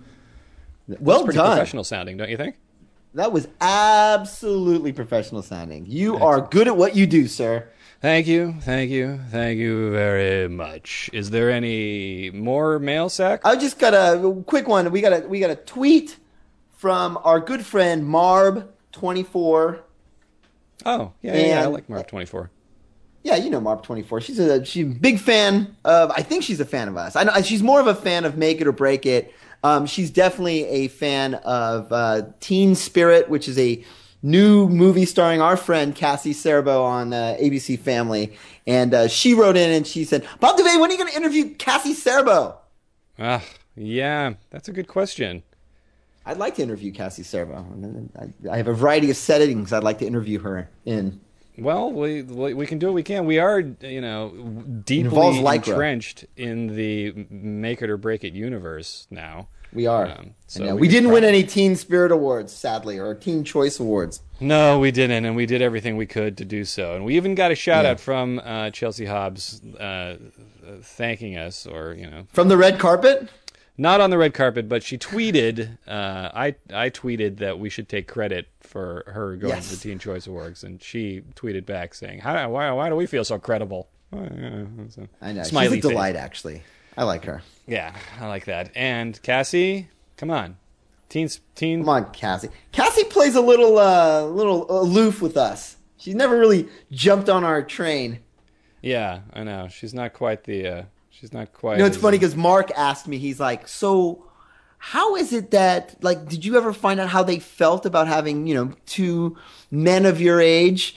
[0.88, 1.57] Well Pretty done.
[1.57, 2.57] professional sounding, don't you think?
[3.14, 5.87] That was absolutely professional sounding.
[5.87, 7.68] You are good at what you do, sir.
[8.01, 11.09] Thank you, thank you, thank you very much.
[11.12, 13.40] Is there any more mail sack?
[13.44, 14.90] I just got a quick one.
[14.90, 16.18] We got a we got a tweet
[16.73, 19.81] from our good friend Marb twenty four.
[20.85, 22.51] oh, yeah, yeah, yeah, I like Marb 24.
[23.23, 24.20] Yeah, you know Marb twenty four.
[24.20, 26.11] She's a she's a big fan of.
[26.11, 27.16] I think she's a fan of us.
[27.16, 29.33] I know she's more of a fan of Make It or Break It.
[29.64, 33.83] Um, she's definitely a fan of uh, Teen Spirit, which is a
[34.22, 38.37] new movie starring our friend Cassie Scerbo on uh, ABC Family.
[38.66, 41.16] And uh, she wrote in and she said, "Bob Duvay, when are you going to
[41.16, 42.57] interview Cassie Scerbo?"
[43.18, 43.42] Ah,
[43.74, 45.42] yeah, that's a good question.
[46.27, 48.09] I'd like to interview Cassie Scerbo.
[48.18, 51.20] I, I have a variety of settings I'd like to interview her in.
[51.57, 53.27] Well, we we can do what we can.
[53.27, 54.31] We are, you know,
[54.85, 59.48] deeply entrenched in the make it or break it universe now.
[59.74, 60.06] We are.
[60.06, 64.20] Um, so we we, didn't win any Teen Spirit Awards, sadly, or Teen Choice Awards.
[64.40, 66.94] No, we didn't, and we did everything we could to do so.
[66.94, 67.92] And we even got a shout Yeah.
[67.92, 70.16] out from uh, Chelsea Hobbs uh,
[70.82, 73.28] thanking us, or you know, From the red carpet?
[73.76, 75.78] not on the red carpet, but she tweeted.
[75.88, 79.70] Uh, I I tweeted that we should take credit for her going Yes.
[79.70, 83.06] to the Teen Choice Awards, and she tweeted back saying, "How why why do we
[83.06, 85.42] feel so credible?" I know.
[85.42, 85.90] Smiley She's a face.
[85.90, 86.62] delight, actually.
[86.96, 87.42] I like her.
[87.66, 88.70] Yeah, I like that.
[88.74, 90.57] And Cassie, come on,
[91.09, 91.80] teen teen.
[91.80, 92.50] Come on, Cassie.
[92.72, 95.76] Cassie plays a little, uh, little aloof with us.
[95.96, 98.20] She's never really jumped on our train.
[98.83, 99.68] Yeah, I know.
[99.68, 100.66] She's not quite the.
[100.66, 101.74] Uh, she's not quite.
[101.74, 104.26] You know, it's funny because Mark asked me, he's like, so
[104.76, 108.46] how is it that, like, did you ever find out how they felt about having,
[108.46, 109.35] you know, two
[109.70, 110.94] men of your age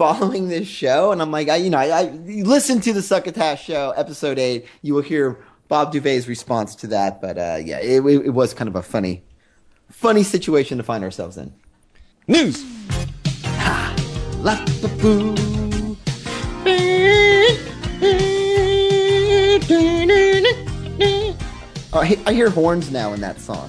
[0.00, 1.12] following this show?
[1.12, 4.38] And I'm like, I, you know, I, I you listen to the Succotash show, episode
[4.38, 7.20] eight, you will hear Bob Duvay's response to that.
[7.20, 9.22] But, uh, yeah, it, it, it was kind of a funny,
[9.90, 11.52] funny situation to find ourselves in.
[12.26, 12.64] news.
[14.38, 15.34] La-ba-boo.
[21.92, 23.68] Oh, I, I hear horns now in that song.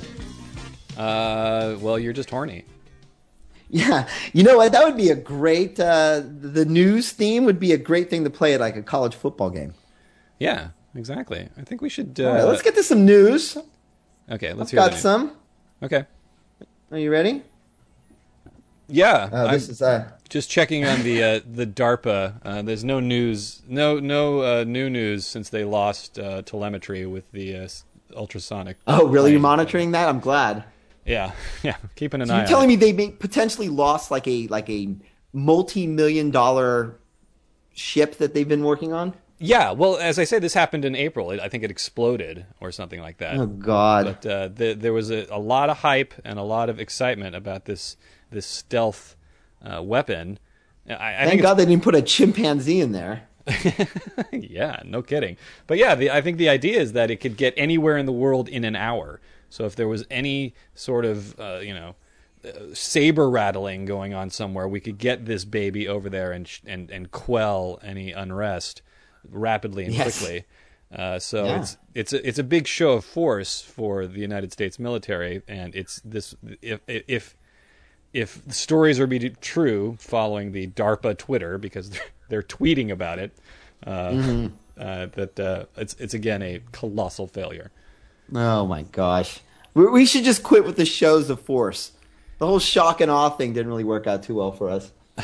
[0.95, 2.63] Uh, well, you're just horny.
[3.73, 4.73] Yeah, you know what?
[4.73, 5.79] That would be a great.
[5.79, 9.15] Uh, the news theme would be a great thing to play at like a college
[9.15, 9.73] football game.
[10.39, 11.47] Yeah, exactly.
[11.57, 12.19] I think we should.
[12.19, 13.57] Uh, All right, let's get to some news.
[14.29, 15.37] Okay, let's I've hear got some.
[15.81, 16.03] Okay.
[16.91, 17.43] Are you ready?
[18.89, 22.41] Yeah, Uh, I'm is uh, just checking on the uh, the DARPA.
[22.43, 27.31] Uh, there's no news, no no uh, new news since they lost uh, telemetry with
[27.31, 27.67] the uh,
[28.17, 28.77] ultrasonic.
[28.87, 29.31] oh, really?
[29.31, 30.09] You're monitoring that?
[30.09, 30.65] I'm glad.
[31.05, 31.31] Yeah,
[31.63, 31.77] yeah.
[31.95, 32.37] Keeping an So eye.
[32.39, 34.95] you're telling on me they may potentially lost like a like a
[35.33, 36.99] multi-million dollar
[37.73, 39.13] ship that they've been working on?
[39.39, 39.71] Yeah.
[39.71, 41.31] Well, as I say, this happened in April.
[41.31, 43.37] It, I think it exploded or something like that.
[43.37, 44.05] Oh God!
[44.05, 47.35] but uh, the, there was a, a lot of hype and a lot of excitement
[47.35, 47.97] about this
[48.29, 49.15] this stealth
[49.63, 50.37] uh, weapon.
[50.89, 53.27] I, I Thank think God they didn't put a chimpanzee in there.
[54.31, 55.37] yeah, no kidding.
[55.67, 58.11] But yeah, the, I think the idea is that it could get anywhere in the
[58.11, 59.19] world in an hour.
[59.51, 61.95] So if there was any sort of uh, you know
[62.73, 66.89] saber rattling going on somewhere, we could get this baby over there and sh- and
[66.89, 68.81] and quell any unrest
[69.29, 70.17] rapidly and Yes.
[70.19, 70.45] quickly.
[70.91, 71.59] Uh, so Yeah.
[71.61, 75.75] it's it's a, it's a big show of force for the United States military, and
[75.75, 77.35] it's this if if
[78.13, 83.19] if the stories are be true following the DARPA Twitter because they're, they're tweeting about
[83.19, 83.31] it,
[83.85, 84.47] uh, Mm-hmm.
[84.77, 87.71] uh, that uh, it's it's again a colossal failure.
[88.33, 89.41] Oh my gosh.
[89.73, 91.91] We, we should just quit with the shows of force.
[92.37, 94.91] The whole shock and awe thing didn't really work out too well for us.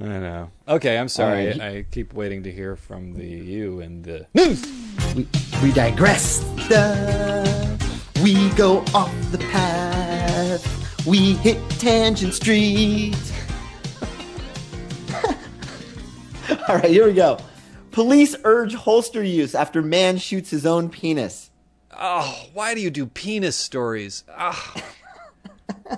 [0.00, 0.50] I know.
[0.66, 1.48] Okay, I'm sorry.
[1.48, 1.60] Right.
[1.60, 4.66] I keep waiting to hear from the you and the news.
[5.14, 5.28] We,
[5.62, 6.42] we digress.
[8.22, 11.06] We go off the path.
[11.06, 13.14] We hit Tangent Street.
[16.68, 17.38] All right, here we go.
[17.90, 21.50] Police urge holster use after man shoots his own penis.
[21.98, 24.24] Oh, why do you do penis stories?
[24.28, 24.74] Ah,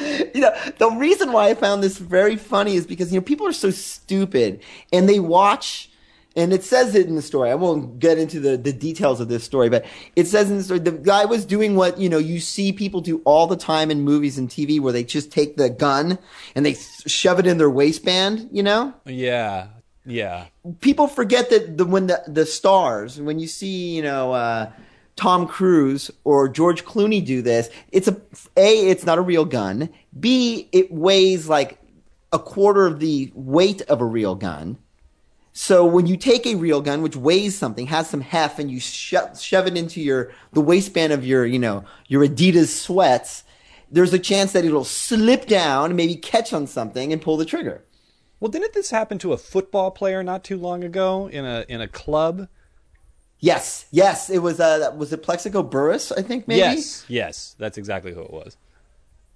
[0.00, 3.46] you know, the reason why I found this very funny is because you know people
[3.46, 4.62] are so stupid
[4.92, 5.90] and they watch
[6.34, 7.50] And it says it in the story.
[7.50, 9.84] I won't get into the, the details of this story, but
[10.16, 13.02] it says in the story the guy was doing what you know you see people
[13.02, 16.18] do all the time in movies and TV, where they just take the gun
[16.54, 16.74] and they
[17.06, 18.48] shove it in their waistband.
[18.50, 19.66] You know, Yeah,
[20.04, 20.46] yeah.
[20.80, 24.70] people forget that the when the the stars when you see you know uh,
[25.16, 28.20] Tom Cruise or George Clooney do this, it's a
[28.56, 29.88] a it's not a real gun.
[30.18, 31.78] B it weighs like
[32.32, 34.78] a quarter of the weight of a real gun.
[35.52, 38.80] So when you take a real gun, which weighs something, has some heft, and you
[38.80, 43.44] sho- shove it into your the waistband of your you know your Adidas sweats,
[43.90, 47.84] there's a chance that it'll slip down, maybe catch on something, and pull the trigger.
[48.42, 51.80] Well, didn't this happen to a football player not too long ago in a in
[51.80, 52.48] a club?
[53.38, 54.58] Yes, yes, it was.
[54.58, 56.10] Uh, was it Plaxico Burress?
[56.10, 56.58] I think maybe.
[56.58, 58.56] Yes, yes, that's exactly who it was.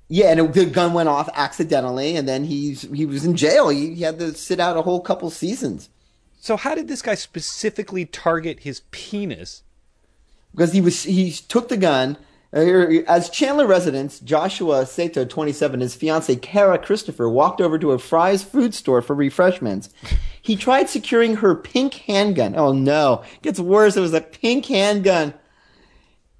[0.08, 3.68] Yeah, and it, the gun went off accidentally, and then he's he was in jail.
[3.68, 5.88] He, he had to sit out a whole couple seasons
[6.40, 9.62] So how did this guy specifically target his penis?
[10.50, 12.16] because he was he took the gun.
[12.56, 17.92] Uh, As Chandler residents, Joshua Sato, 27, and his fiancee Kara Christopher walked over to
[17.92, 19.90] a Fry's food store for refreshments.
[20.40, 22.54] He tried securing her pink handgun.
[22.56, 23.96] Oh no, it gets worse.
[23.96, 25.34] It was a pink handgun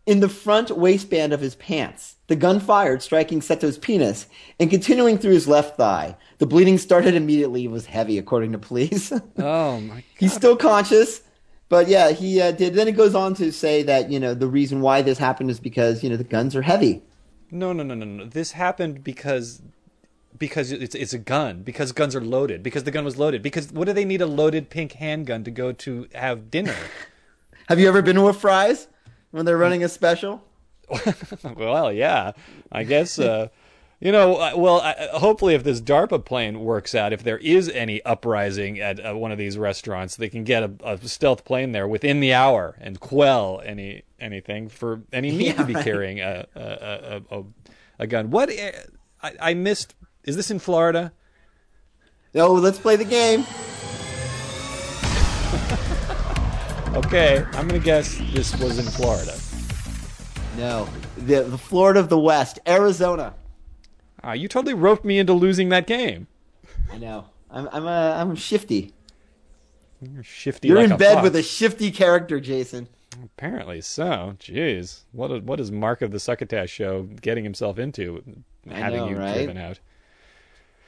[0.07, 2.17] in the front waistband of his pants.
[2.29, 4.27] The gun fired, striking Seto's penis
[4.59, 6.17] and continuing through his left thigh.
[6.39, 7.65] The bleeding started immediately.
[7.65, 9.13] It was heavy, according to police.
[9.39, 10.03] Oh my!
[10.19, 11.21] He's still conscious,
[11.69, 12.75] but yeah, he uh, did.
[12.75, 15.61] Then it goes on to say that you know the reason why this happened is
[15.61, 17.03] because you know the guns are heavy.
[17.51, 18.25] No, no, no, no, no.
[18.25, 19.63] This happened because
[20.39, 21.63] because it's it's a gun.
[21.63, 22.63] Because guns are loaded.
[22.63, 23.43] Because the gun was loaded.
[23.43, 26.77] Because what do they need a loaded pink handgun to go to have dinner?
[27.69, 28.87] Have you ever been to a Fry's
[29.33, 30.45] when they're running a special?
[31.57, 32.31] well, yeah,
[32.71, 33.19] I guess.
[33.19, 33.49] Uh,
[34.01, 34.81] you know, uh, well,
[35.15, 39.33] hopefully, if this DARPA plane works out, if there is any uprising at uh, one
[39.33, 43.01] of these restaurants, they can get a, a stealth plane there within the hour and
[43.01, 45.85] quell any anything for any need Yeah, to be right.
[45.85, 47.45] carrying a a, a,
[48.01, 48.31] a, gun.
[48.31, 48.73] What uh,
[49.23, 49.95] I, I missed.
[50.25, 51.13] Is this in Florida?
[52.35, 53.47] No, let's play the game.
[56.97, 59.39] Okay, I'm gonna guess this was in Florida.
[60.57, 63.35] No, the, the Florida of the West, Arizona.
[64.23, 66.27] Ah, you totally roped me into losing that game.
[66.93, 67.27] I know.
[67.51, 68.93] I'm I'm a, I'm shifty.
[70.01, 70.69] You're shifty.
[70.69, 71.25] You're like in bed fox.
[71.25, 72.89] with a shifty character, Jason.
[73.25, 74.37] Apparently so.
[74.39, 78.23] Jeez, what a, what is Mark of the Succotash show getting himself into,
[78.69, 79.35] having know, you right?
[79.35, 79.79] driven out?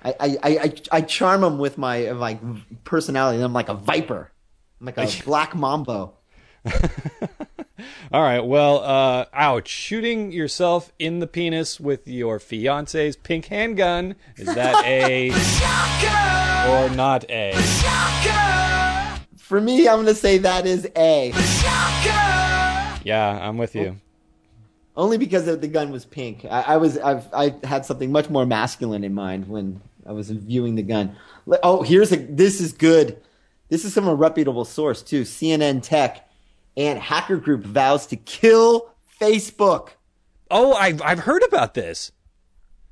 [0.03, 2.41] I, I, I, I, I charm him with my like
[2.85, 3.43] personality.
[3.43, 4.31] I'm like a viper.
[4.81, 6.15] I'm like a black mambo.
[8.13, 8.41] All right.
[8.41, 9.69] Well, uh, ouch!
[9.69, 15.31] Shooting yourself in the penis with your fiance's pink handgun is that a
[16.69, 17.53] or not a?
[19.39, 21.33] For me, I'm gonna say that is A.
[23.05, 23.97] Yeah, I'm with you.
[24.97, 26.45] Only because the gun was pink.
[26.45, 30.31] I, I was I've I had something much more masculine in mind when I was
[30.31, 31.17] viewing the gun.
[31.63, 33.23] Oh, here's a this is good.
[33.69, 35.23] This is from a reputable source too.
[35.23, 36.28] CNN Tech
[36.79, 38.89] and hacker group vows to kill
[39.21, 39.91] Facebook.
[40.51, 42.13] Oh, I've I've heard about this.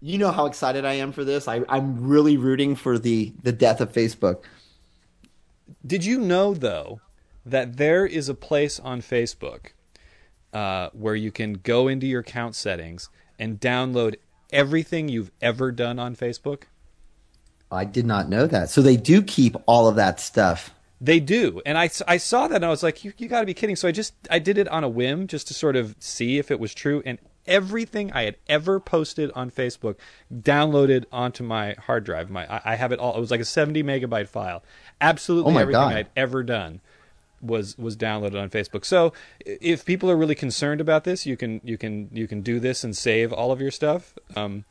[0.03, 1.49] You know how excited I am for this.
[1.49, 4.43] I, I'm really rooting for the the death of Facebook.
[5.87, 7.01] Did you know though
[7.47, 9.69] that there is a place on Facebook
[10.53, 13.09] uh, where you can go into your account settings
[13.39, 14.17] and download
[14.53, 16.65] everything you've ever done on Facebook?
[17.71, 18.69] I did not know that.
[18.69, 20.73] So they do keep all of that stuff.
[20.99, 23.47] They do, and I, I saw that and I was like, you you got to
[23.47, 23.77] be kidding!
[23.77, 26.51] So I just I did it on a whim just to sort of see if
[26.51, 29.97] it was true, and everything I had ever posted on Facebook
[30.33, 32.31] downloaded onto my hard drive.
[32.31, 33.15] My I, I have it all.
[33.15, 34.63] It was like a seventy megabyte file.
[35.01, 35.93] Absolutely Oh everything God.
[35.93, 36.81] I'd ever done
[37.43, 38.87] was was downloaded on Facebook.
[38.87, 39.13] So
[39.45, 42.85] if people are really concerned about this, you can you can you can do this
[42.85, 44.15] and save all of your stuff.
[44.35, 44.65] Um,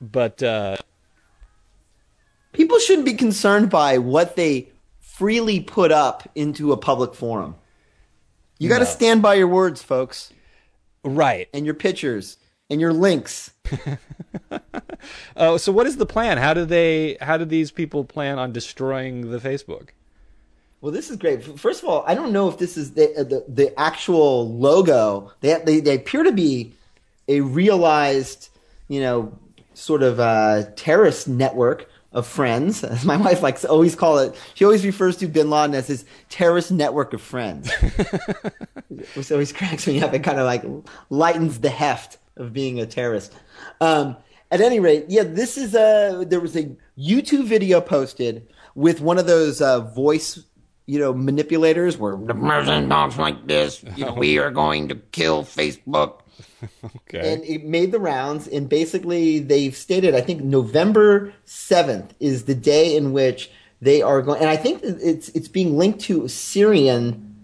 [0.00, 0.78] but uh,
[2.52, 4.68] People shouldn't be concerned by what they
[5.14, 7.54] freely put up into a public forum.
[8.58, 8.90] You got to No.
[8.90, 10.32] stand by your words, folks,
[11.04, 11.48] right.
[11.52, 12.38] and your pictures
[12.70, 13.52] and your links.
[15.36, 16.38] Oh, so what is the plan?
[16.38, 17.16] How do they?
[17.20, 19.88] How do these people plan on destroying the Facebook?
[20.80, 21.42] Well, this is great.
[21.58, 25.32] First of all, I don't know if this is the the, the actual logo.
[25.40, 26.74] They, they they appear to be
[27.26, 28.48] a realized,
[28.86, 29.36] you know,
[29.74, 32.84] sort of uh, terrorist network of friends.
[32.84, 34.34] As my wife likes to always call it.
[34.54, 37.70] She always refers to Bin Laden as his terrorist network of friends.
[39.14, 40.12] Which always cracks me up.
[40.14, 40.64] It kind of like
[41.10, 43.32] lightens the heft of being a terrorist.
[43.80, 44.16] Um,
[44.50, 46.24] at any rate, yeah, this is a.
[46.28, 50.44] There was a YouTube video posted with one of those uh, voice
[50.86, 53.84] you know, manipulators where the president talks like this.
[53.96, 56.20] You know, we are going to kill Facebook.
[56.84, 57.32] Okay.
[57.32, 58.46] And it made the rounds.
[58.46, 64.22] And basically, they've stated, I think November 7th is the day in which they are
[64.22, 64.40] going.
[64.40, 67.36] And I think it's it's being linked to Syrian,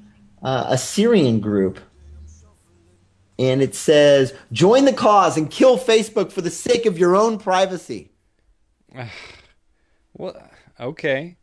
[0.43, 1.80] uh, a Syrian group.
[3.39, 7.39] And it says, join the cause and kill Facebook for the sake of your own
[7.39, 8.11] privacy.
[10.16, 10.41] well,
[10.80, 11.36] okay.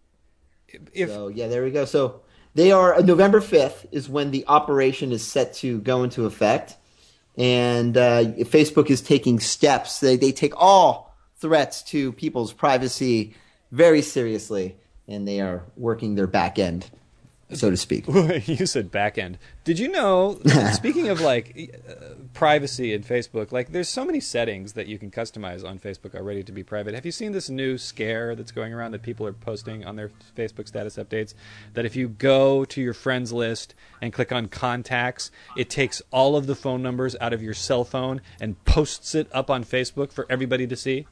[0.94, 1.86] If So yeah, there we go.
[1.86, 2.22] So
[2.54, 6.78] they are November fifth is when the operation is set to go into effect,
[7.38, 10.00] and uh, Facebook is taking steps.
[10.00, 13.36] They they take all threats to people's privacy
[13.72, 14.78] very seriously,
[15.08, 16.90] and they are working their back end,
[17.54, 18.06] so to speak.
[18.48, 19.38] you said back end.
[19.64, 20.40] Did you know?
[20.74, 21.94] speaking of like uh,
[22.34, 26.44] privacy in Facebook, like there's so many settings that you can customize on Facebook already
[26.44, 26.96] to be private.
[26.96, 30.10] Have you seen this new scare that's going around that people are posting on their
[30.36, 31.34] Facebook status updates?
[31.74, 36.36] That if you go to your friends list and click on contacts, it takes all
[36.36, 40.12] of the phone numbers out of your cell phone and posts it up on Facebook
[40.12, 41.06] for everybody to see.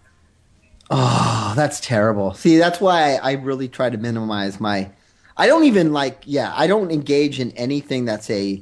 [0.89, 2.33] Oh, that's terrible.
[2.33, 4.91] See, that's why I really try to minimize my.
[5.37, 6.23] I don't even like.
[6.25, 8.61] Yeah, I don't engage in anything that's a,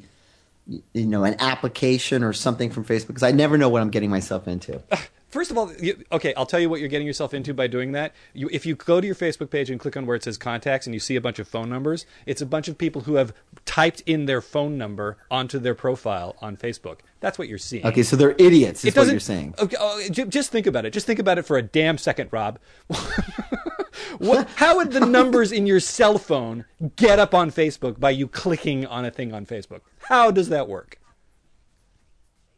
[0.67, 4.09] you know, an application or something from Facebook because I never know what I'm getting
[4.09, 4.81] myself into.
[5.31, 7.93] First of all, you, okay, I'll tell you what you're getting yourself into by doing
[7.93, 8.13] that.
[8.33, 10.85] You, if you go to your Facebook page and click on where it says contacts
[10.85, 13.33] and you see a bunch of phone numbers, it's a bunch of people who have
[13.65, 16.99] typed in their phone number onto their profile on Facebook.
[17.21, 17.85] That's what you're seeing.
[17.85, 18.83] Okay, so they're idiots.
[18.83, 19.55] Is it what you're saying?
[19.57, 20.91] Okay, oh, ju- just think about it.
[20.91, 22.59] Just think about it for a damn second, Rob.
[24.17, 28.27] what, how would the numbers in your cell phone get up on Facebook by you
[28.27, 29.81] clicking on a thing on Facebook?
[30.03, 30.97] How does that work?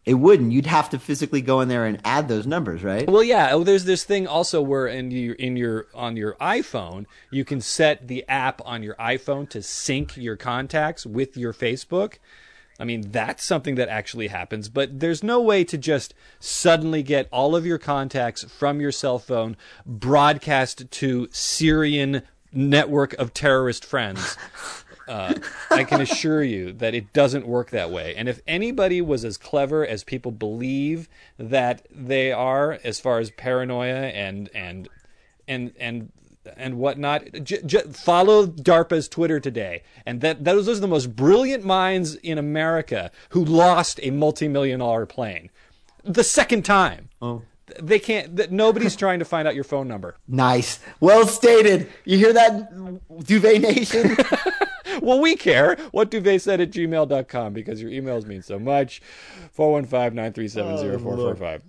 [0.06, 0.52] It wouldn't.
[0.52, 3.10] You'd have to physically go in there and add those numbers, right?
[3.10, 3.50] Well, yeah.
[3.52, 7.62] Oh, there's this thing also where in your in your on your iPhone you can
[7.62, 12.16] set the app on your iPhone to sync your contacts with your Facebook.
[12.80, 17.28] I mean, that's something that actually happens, but there's no way to just suddenly get
[17.32, 19.56] all of your contacts from your cell phone
[19.86, 24.38] broadcast to Syrian network of terrorist friends.
[25.06, 25.34] Uh,
[25.70, 28.16] I can assure you that it doesn't work that way.
[28.16, 33.30] And if anybody was as clever as people believe that they are, as far as
[33.32, 34.88] paranoia and and
[35.46, 36.12] and and
[36.58, 39.84] and whatnot, j- j- follow DARPA's Twitter today.
[40.06, 45.06] And that those are the most brilliant minds in America who lost a multi-million dollar
[45.06, 45.50] plane
[46.04, 47.10] the second time.
[47.22, 47.44] Oh.
[47.82, 48.36] They can't.
[48.36, 50.18] That nobody's trying to find out your phone number.
[50.28, 50.80] Nice.
[51.00, 51.90] Well stated.
[52.06, 52.70] You hear that,
[53.26, 54.18] Duvet Nation?
[55.02, 55.76] Well, we care.
[55.92, 59.02] What duvet said at gmail.com because your emails mean so much.
[59.52, 61.62] 415 937 0445.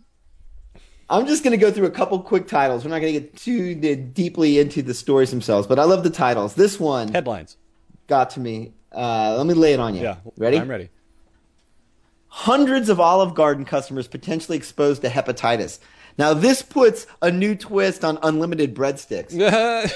[1.11, 2.85] I'm just going to go through a couple quick titles.
[2.85, 6.11] We're not going to get too deeply into the stories themselves, but I love the
[6.11, 6.55] titles.
[6.55, 7.57] This one Headlines.
[8.07, 8.73] got to me.
[8.93, 10.03] Uh, let me lay it on you.
[10.03, 10.17] Yeah.
[10.37, 10.59] Ready?
[10.59, 10.89] I'm ready.
[12.29, 15.79] Hundreds of Olive Garden customers potentially exposed to hepatitis.
[16.17, 19.33] Now, this puts a new twist on unlimited breadsticks.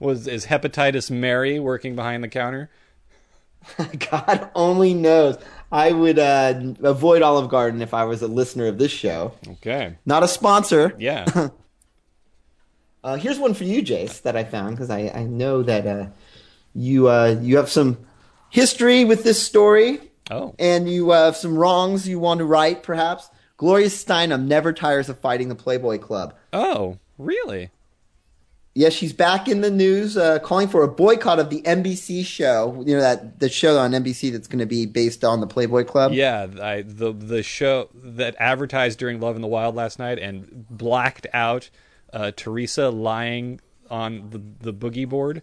[0.00, 2.70] Was is hepatitis Mary working behind the counter?
[4.10, 5.38] God only knows.
[5.72, 9.32] I would uh, avoid Olive Garden if I was a listener of this show.
[9.48, 9.96] Okay.
[10.04, 10.94] Not a sponsor.
[10.98, 11.48] Yeah.
[13.04, 16.06] Uh, here's one for you, Jace, that I found because I, I know that uh,
[16.72, 17.98] you uh, you have some
[18.48, 19.98] history with this story,
[20.30, 20.54] Oh.
[20.56, 23.28] and you uh, have some wrongs you want to right, perhaps.
[23.56, 26.34] Gloria Steinem never tires of fighting the Playboy Club.
[26.52, 27.70] Oh, really?
[28.74, 32.82] Yes, she's back in the news, uh, calling for a boycott of the NBC show.
[32.86, 35.84] You know that the show on NBC that's going to be based on the Playboy
[35.84, 36.12] Club.
[36.14, 40.66] Yeah, I, the the show that advertised during Love in the Wild last night and
[40.70, 41.68] blacked out
[42.14, 43.60] uh, Teresa lying
[43.90, 45.42] on the the boogie board.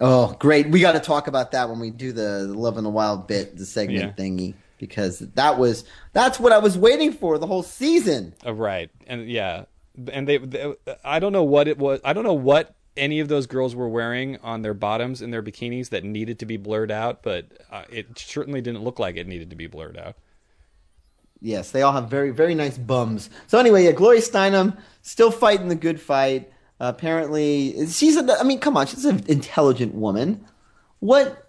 [0.00, 0.68] Oh, great!
[0.70, 3.56] We got to talk about that when we do the Love in the Wild bit,
[3.56, 4.24] the segment Yeah.
[4.24, 8.34] thingy, because that was that's what I was waiting for the whole season.
[8.44, 9.66] Uh, right, and yeah,
[10.12, 10.74] and they, they,
[11.04, 12.00] I don't know what it was.
[12.04, 15.42] I don't know what any of those girls were wearing on their bottoms in their
[15.42, 19.26] bikinis that needed to be blurred out, but uh, it certainly didn't look like it
[19.26, 20.16] needed to be blurred out.
[21.40, 23.28] Yes, they all have very, very nice bums.
[23.48, 26.52] So anyway, yeah, Gloria Steinem still fighting the good fight.
[26.80, 28.16] Uh, apparently, she's.
[28.16, 30.44] A, I mean, come on, she's an intelligent woman.
[31.00, 31.41] What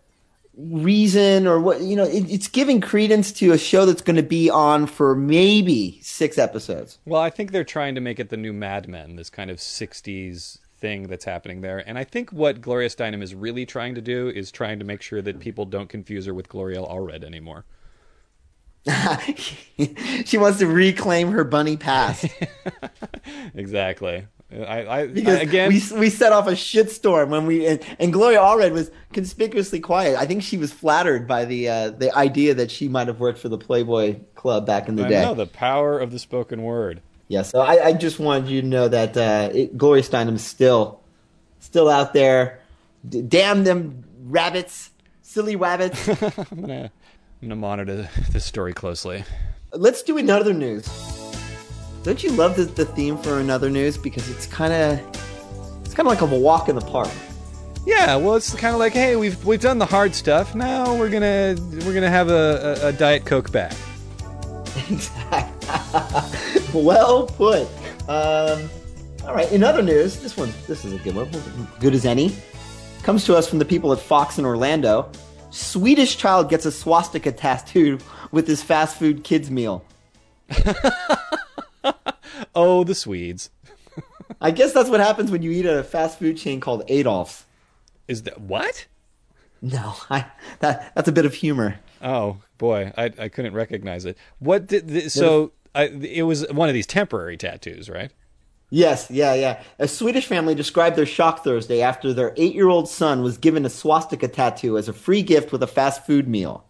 [0.57, 2.05] reason or what you know?
[2.05, 6.37] It, it's giving credence to a show that's going to be on for maybe six
[6.37, 6.99] episodes.
[7.05, 9.57] Well, I think they're trying to make it the new Mad Men, this kind of
[9.57, 11.81] '60s thing that's happening there.
[11.87, 15.01] And I think what Gloria Steinem is really trying to do is trying to make
[15.01, 17.63] sure that people don't confuse her with Gloria Allred anymore.
[20.25, 22.25] she wants to reclaim her bunny past.
[23.55, 24.27] Exactly.
[24.61, 28.13] I, I, Because I again, we we set off a shitstorm when we and, and
[28.13, 30.17] Gloria Allred was conspicuously quiet.
[30.17, 33.39] I think she was flattered by the uh, the idea that she might have worked
[33.39, 35.21] for the Playboy Club back in the I day.
[35.23, 37.01] know the power of the spoken word.
[37.29, 41.01] Yeah, so I, I just wanted you to know that uh, it, Gloria Steinem's still
[41.59, 42.59] still out there.
[43.07, 44.91] D- damn them rabbits,
[45.21, 46.07] silly rabbits.
[46.51, 46.91] I'm gonna,
[47.41, 49.23] I'm gonna monitor this story closely.
[49.71, 50.87] Let's do another news.
[52.03, 54.99] Don't you love the, the theme for another news because it's kind of
[55.85, 57.09] it's kind of like a walk in the park.
[57.85, 60.53] Yeah, well, it's kind of like, hey, we've we've done the hard stuff.
[60.53, 63.73] Now we're gonna we're gonna have a, a, a diet coke back.
[66.73, 67.67] well put.
[68.09, 68.69] Um,
[69.25, 69.49] all right.
[69.51, 71.29] In other news, this one, this is a good one.
[71.79, 72.35] Good as any.
[73.03, 75.09] Comes to us from the people at Fox in Orlando.
[75.51, 79.85] Swedish child gets a swastika tattooed with his fast food kids meal.
[82.55, 83.49] Oh, the Swedes.
[84.41, 87.45] I guess that's what happens when you eat at a fast food chain called Adolf's.
[88.07, 88.87] Is that what?
[89.61, 90.25] No, I,
[90.59, 91.79] that that's a bit of humor.
[92.01, 94.17] Oh boy, I I couldn't recognize it.
[94.39, 95.51] What did the, so?
[95.73, 98.11] I, it was one of these temporary tattoos, right?
[98.69, 99.63] Yes, yeah, yeah.
[99.79, 104.27] A Swedish family described their shock Thursday after their eight-year-old son was given a swastika
[104.27, 106.65] tattoo as a free gift with a fast food meal.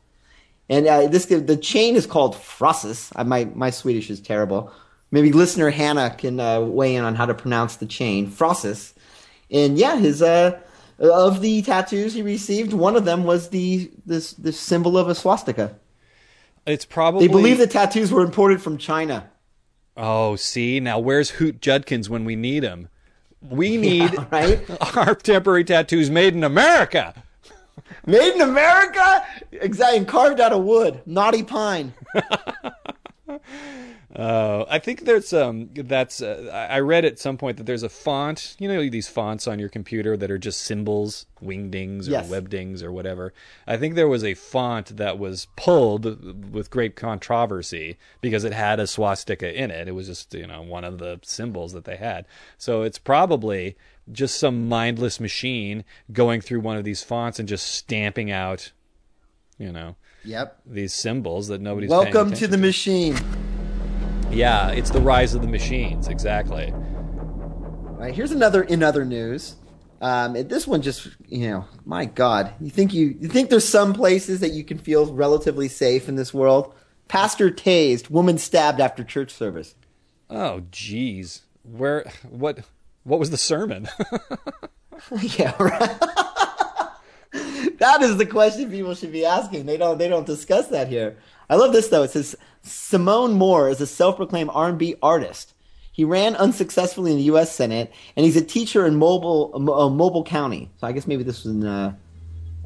[0.69, 3.11] And uh, this the chain is called Frosses.
[3.25, 4.71] My my Swedish is terrible.
[5.13, 8.95] Maybe listener Hannah can uh, weigh in on how to pronounce the chain Frosses.
[9.51, 10.59] And yeah, his uh
[10.97, 15.13] of the tattoos he received, one of them was the this this symbol of a
[15.13, 15.75] swastika.
[16.65, 19.29] It's probably They believe the tattoos were imported from China.
[19.95, 22.89] Oh, see now, where's Hoot Judkins when we need him?
[23.39, 24.67] We need right?
[24.97, 27.13] our temporary tattoos made in America.
[28.05, 29.25] Made in America?
[29.51, 31.01] Exactly, and carved out of wood.
[31.05, 31.93] Naughty pine.
[34.15, 37.89] Uh, I think there's um that's uh, I read at some point that there's a
[37.89, 42.29] font you know these fonts on your computer that are just symbols wingdings or Yes.
[42.29, 43.33] webdings or whatever.
[43.65, 48.79] I think there was a font that was pulled with great controversy because it had
[48.79, 49.87] a swastika in it.
[49.87, 52.25] It was just you know one of the symbols that they had.
[52.59, 53.75] So it's probably
[54.11, 58.73] just some mindless machine going through one of these fonts and just stamping out
[59.57, 60.59] you know Yep.
[60.67, 63.17] these symbols that nobody's Welcome to the machine.
[64.33, 66.71] Yeah, it's the rise of the machines, exactly.
[66.71, 69.55] All right, here's another in other news.
[70.01, 73.93] Um, this one just, you know, my God, you think you you think there's some
[73.93, 76.73] places that you can feel relatively safe in this world?
[77.07, 79.75] Pastor tased, woman stabbed after church service.
[80.29, 81.41] Oh, jeez.
[81.63, 82.59] Where what
[83.03, 83.87] what was the sermon?
[85.37, 85.99] yeah, right.
[87.77, 89.65] that is the question people should be asking.
[89.65, 91.17] They don't they don't discuss that here.
[91.49, 92.03] I love this though.
[92.03, 95.53] It says Simone Moore is a self-proclaimed R&B artist.
[95.91, 97.53] He ran unsuccessfully in the U.S.
[97.53, 100.71] Senate, and he's a teacher in Mobile, uh, Mobile County.
[100.79, 101.93] So I guess maybe this was in uh,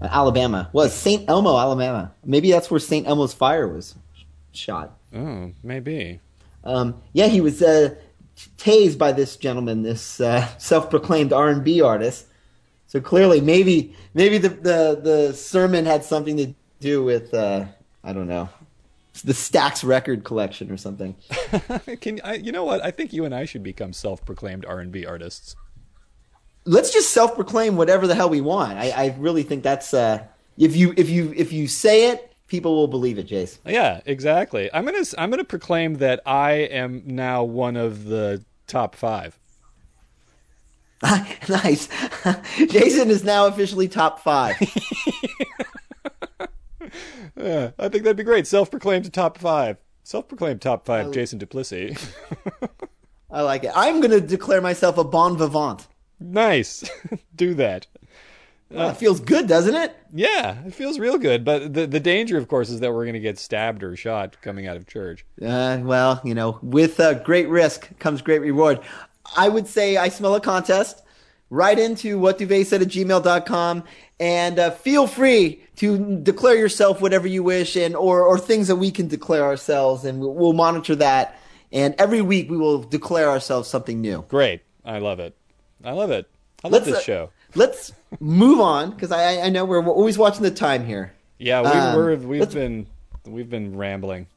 [0.02, 0.70] Alabama.
[0.72, 1.28] Was St.
[1.28, 2.14] Elmo, Alabama?
[2.24, 3.06] Maybe that's where St.
[3.06, 3.95] Elmo's fire was
[4.54, 4.98] shot.
[5.14, 6.22] oh, maybe.
[6.64, 7.95] Um, yeah, he was uh,
[8.58, 12.28] tased by this gentleman, this uh, self-proclaimed R&B artist.
[12.88, 17.66] So clearly, maybe maybe the, the, the sermon had something to do with uh,
[18.02, 18.48] I don't know
[19.22, 21.15] the Stax record collection or something.
[22.01, 22.84] Can I, you know what?
[22.84, 25.55] I think you and I should become self-proclaimed R&B artists.
[26.65, 28.78] Let's just self-proclaim whatever the hell we want.
[28.78, 30.26] I, I really think that's uh,
[30.57, 33.59] if you if you if you say it, people will believe it, Jace.
[33.65, 34.70] Yeah, exactly.
[34.74, 38.95] I'm going to I'm going to proclaim that I am now one of the top
[38.95, 39.39] 5.
[41.49, 41.89] nice.
[42.57, 44.55] Jason is now officially top five.
[47.36, 48.48] Yeah, I think that'd be great.
[48.48, 49.78] Self-proclaimed top 5.
[50.04, 52.14] Self-proclaimed top 5 Jason Duplessis.
[53.32, 53.72] I like it.
[53.76, 55.88] I'm going to declare myself a bon vivant.
[56.20, 56.90] nice.
[57.36, 57.88] Do that.
[58.70, 59.96] Well, it feels good, doesn't it?
[60.14, 63.14] Yeah, it feels real good, but the the danger of course is that we're going
[63.14, 65.26] to get stabbed or shot coming out of church.
[65.42, 68.82] Uh, well, you know, with uh, great risk comes great reward.
[69.38, 71.02] I would say I smell a contest.
[71.50, 73.84] Write into what said at gmail.com
[74.20, 78.76] and uh, feel free to declare yourself whatever you wish and or, or things that
[78.76, 81.39] we can declare ourselves and we'll, we'll monitor that.
[81.72, 84.26] And every week we will declare ourselves something new.
[84.28, 84.62] Great.
[84.84, 85.36] I love it.
[85.84, 86.30] I love it.
[86.64, 87.30] I love Let's, this uh, show.
[87.56, 91.14] Let's move on because I, I know we're always watching the time here.
[91.38, 92.88] Yeah, we, um, we're we've been
[93.26, 94.28] we've been rambling.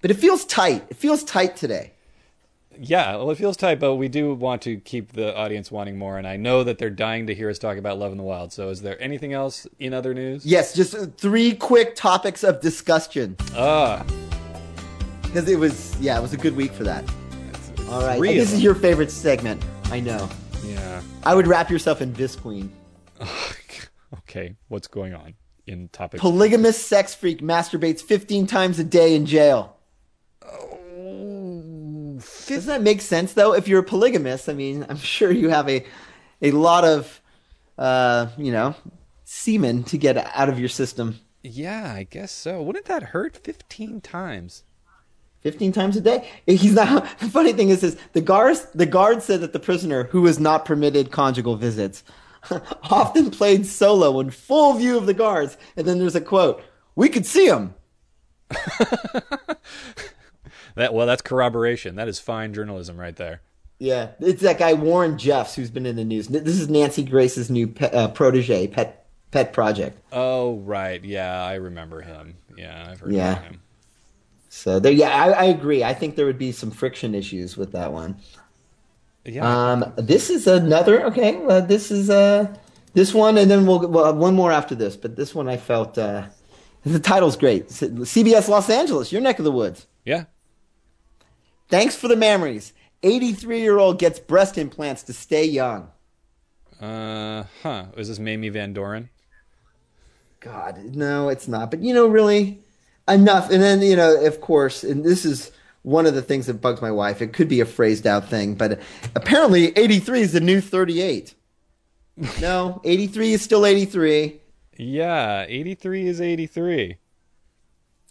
[0.00, 0.84] But it feels tight.
[0.90, 1.92] It feels tight today.
[2.80, 6.16] Yeah, well, it feels tight, but we do want to keep the audience wanting more,
[6.18, 8.52] and I know that they're dying to hear us talk about Love in the Wild.
[8.52, 10.46] So, is there anything else in other news?
[10.46, 13.36] Yes, just three quick topics of discussion.
[13.56, 14.04] Ah,
[15.22, 17.04] Because it was, yeah, it was a good week for that.
[17.90, 19.62] All right, this is your favorite segment.
[19.86, 20.28] I know.
[20.64, 21.00] Yeah.
[21.24, 22.68] I would wrap yourself in Visqueen.
[24.30, 25.34] Okay, what's going on
[25.66, 26.20] in topic?
[26.20, 29.76] Polygamous sex freak masturbates 15 times a day in jail.
[32.48, 33.54] Doesn't that make sense though?
[33.54, 35.84] If you're a polygamist, I mean, I'm sure you have a
[36.40, 37.20] a lot of
[37.78, 38.74] uh, you know,
[39.24, 41.20] semen to get out of your system.
[41.42, 42.60] yeah, I guess so.
[42.62, 44.64] Wouldn't that hurt 15 times?
[45.42, 46.28] 15 times a day.
[46.46, 47.06] He's not.
[47.20, 48.66] The funny thing is, is the guards.
[48.74, 52.02] The guard said that the prisoner, who was not permitted conjugal visits,
[52.90, 55.56] often played solo in full view of the guards.
[55.76, 56.60] And then there's a quote:
[56.96, 57.74] "We could see him."
[60.78, 61.96] That well, that's corroboration.
[61.96, 63.40] That is fine journalism right there.
[63.80, 66.28] Yeah, it's that guy Warren Jeffs who's been in the news.
[66.28, 69.98] This is Nancy Grace's new uh, protege, pet pet project.
[70.12, 71.02] Oh, right.
[71.04, 72.36] Yeah, I remember him.
[72.56, 73.32] Yeah, I've heard Yeah.
[73.32, 73.60] about him.
[74.50, 75.84] So there, yeah, I, I agree.
[75.84, 78.16] I think there would be some friction issues with that one.
[79.24, 79.72] Yeah.
[79.72, 81.40] Um, this is another okay.
[81.44, 82.54] Uh, this is uh,
[82.94, 84.96] this one, and then we'll well, one more after this.
[84.96, 86.26] But this one I felt uh,
[86.84, 87.68] the title's great.
[87.68, 89.86] CBS Los Angeles, your neck of the woods.
[90.04, 90.24] yeah.
[91.68, 92.72] Thanks for the memories.
[93.02, 95.90] 83 year old gets breast implants to stay young.
[96.80, 97.86] Uh, huh.
[97.96, 99.10] Is this Mamie Van Doren?
[100.40, 101.70] God, no, it's not.
[101.70, 102.60] But you know, really,
[103.08, 103.50] enough.
[103.50, 105.50] And then you know, of course, and this is
[105.82, 107.20] one of the things that bugs my wife.
[107.20, 108.80] It could be a phrased out thing, but
[109.14, 111.34] apparently, 83 is the new 38.
[112.40, 114.40] No, 83 is still 83.
[114.76, 116.96] Yeah, 83 is 83.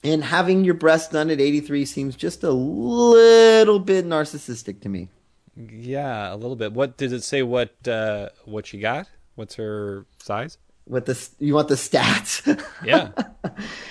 [0.04, 5.10] And having your breast done at 83 seems just a little bit narcissistic to me.
[5.56, 6.74] Yeah, a little bit.
[6.74, 7.42] What did it say?
[7.42, 9.10] What uh, what she got?
[9.36, 10.60] What's her size?
[10.86, 12.44] What the you want the stats?
[12.84, 13.10] Yeah,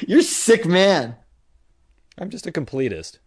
[0.07, 1.16] You're sick man.
[2.18, 3.18] I'm just a completist.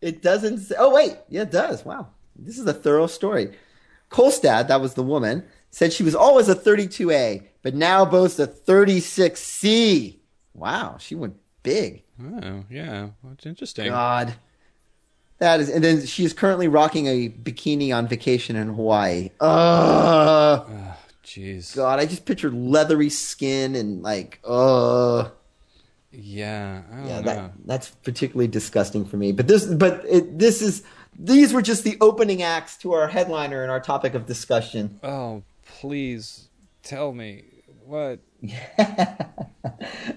[0.00, 0.58] It doesn't.
[0.58, 1.84] Say, oh wait, yeah, it does.
[1.84, 3.52] Wow, this is a thorough story.
[4.10, 8.46] Kolstad, that was the woman, said she was always a 32A, but now boasts a
[8.46, 10.18] 36C.
[10.54, 11.36] Wow, she went
[11.68, 12.02] big.
[12.22, 13.88] Oh, yeah, that's interesting.
[13.88, 14.34] God,
[15.38, 15.68] that is.
[15.68, 19.30] And then she is currently rocking a bikini on vacation in Hawaii.
[19.40, 20.70] Ugh.
[21.24, 21.76] Jeez.
[21.76, 25.28] God, I just pictured leathery skin and like, uh,
[26.10, 27.22] Yeah, I don't yeah, know.
[27.22, 29.32] that that's particularly disgusting for me.
[29.32, 30.82] But this, but it, this is
[31.18, 34.98] these were just the opening acts to our headliner and our topic of discussion.
[35.02, 36.48] Oh, please
[36.82, 37.44] tell me
[37.84, 38.20] what.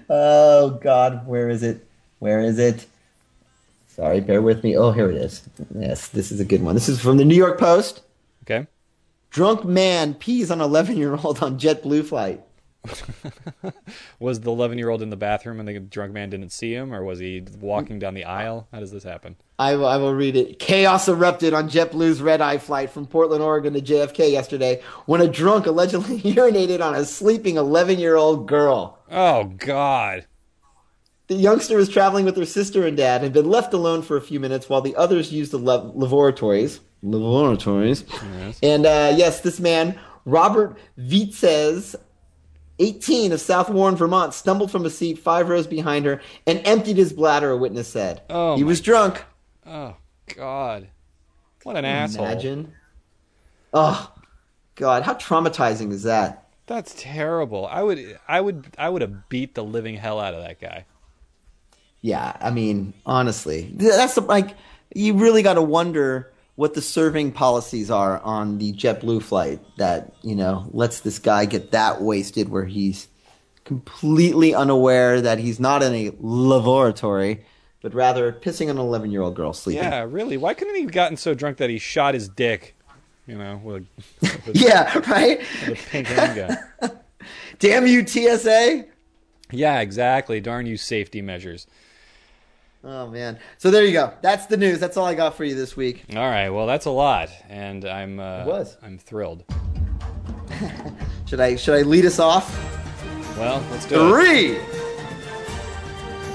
[0.08, 1.86] Oh God, where is it?
[2.18, 2.86] Where is it?
[3.88, 4.76] Sorry, bear with me.
[4.76, 5.42] Oh, here it is.
[5.74, 6.74] Yes, this is a good one.
[6.74, 8.02] This is from the New York Post.
[8.44, 8.66] Okay.
[9.30, 12.42] Drunk man pees on 11 year old on JetBlue flight.
[14.18, 16.92] Was the 11 year old in the bathroom and the drunk man didn't see him,
[16.92, 18.68] or was he walking down the aisle?
[18.72, 19.36] How does this happen?
[19.58, 20.58] I will, I will read it.
[20.58, 25.28] Chaos erupted on JetBlue's red eye flight from Portland, Oregon to JFK yesterday when a
[25.28, 28.98] drunk allegedly urinated on a sleeping 11 year old girl.
[29.10, 30.26] Oh, God.
[31.28, 34.16] The youngster was traveling with her sister and dad and had been left alone for
[34.16, 36.80] a few minutes while the others used the lav- laboratories.
[37.02, 38.04] Laboratories.
[38.62, 41.94] And uh, yes, this man, Robert Vitzes,
[42.78, 46.96] 18 of South Warren, Vermont, stumbled from a seat five rows behind her and emptied
[46.96, 48.22] his bladder, a witness said.
[48.30, 49.24] Oh, he was drunk.
[49.66, 49.96] Oh,
[50.34, 50.88] God.
[51.62, 52.24] What an asshole.
[52.24, 52.72] Imagine.
[53.72, 54.12] Oh,
[54.74, 56.48] God, how traumatizing is that?
[56.66, 57.66] That's terrible.
[57.66, 60.86] I would, I would, I would have beat the living hell out of that guy.
[62.00, 64.56] Yeah, I mean, honestly, that's like
[64.94, 70.12] you really got to wonder what the serving policies are on the JetBlue flight that
[70.22, 73.08] you know lets this guy get that wasted where he's
[73.64, 77.44] completely unaware that he's not in a laboratory,
[77.80, 79.82] but rather pissing on an eleven-year-old girl sleeping.
[79.84, 80.36] Yeah, really.
[80.36, 82.76] Why couldn't he have gotten so drunk that he shot his dick?
[83.26, 83.86] You know, with,
[84.20, 85.38] with, Yeah, right.
[85.68, 86.58] with a pink handgun.
[87.60, 88.84] Damn you, TSA.
[89.52, 90.40] Yeah, exactly.
[90.40, 91.66] Darn you, safety measures.
[92.84, 93.38] Oh man.
[93.58, 94.12] So there you go.
[94.22, 94.80] That's the news.
[94.80, 96.04] That's all I got for you this week.
[96.10, 96.48] All right.
[96.50, 98.18] Well, that's a lot, and I'm.
[98.18, 98.76] Uh, was.
[98.82, 99.44] I'm thrilled.
[101.26, 102.50] Should I should I lead us off?
[103.38, 104.08] Well, let's do it.
[104.10, 104.58] Three,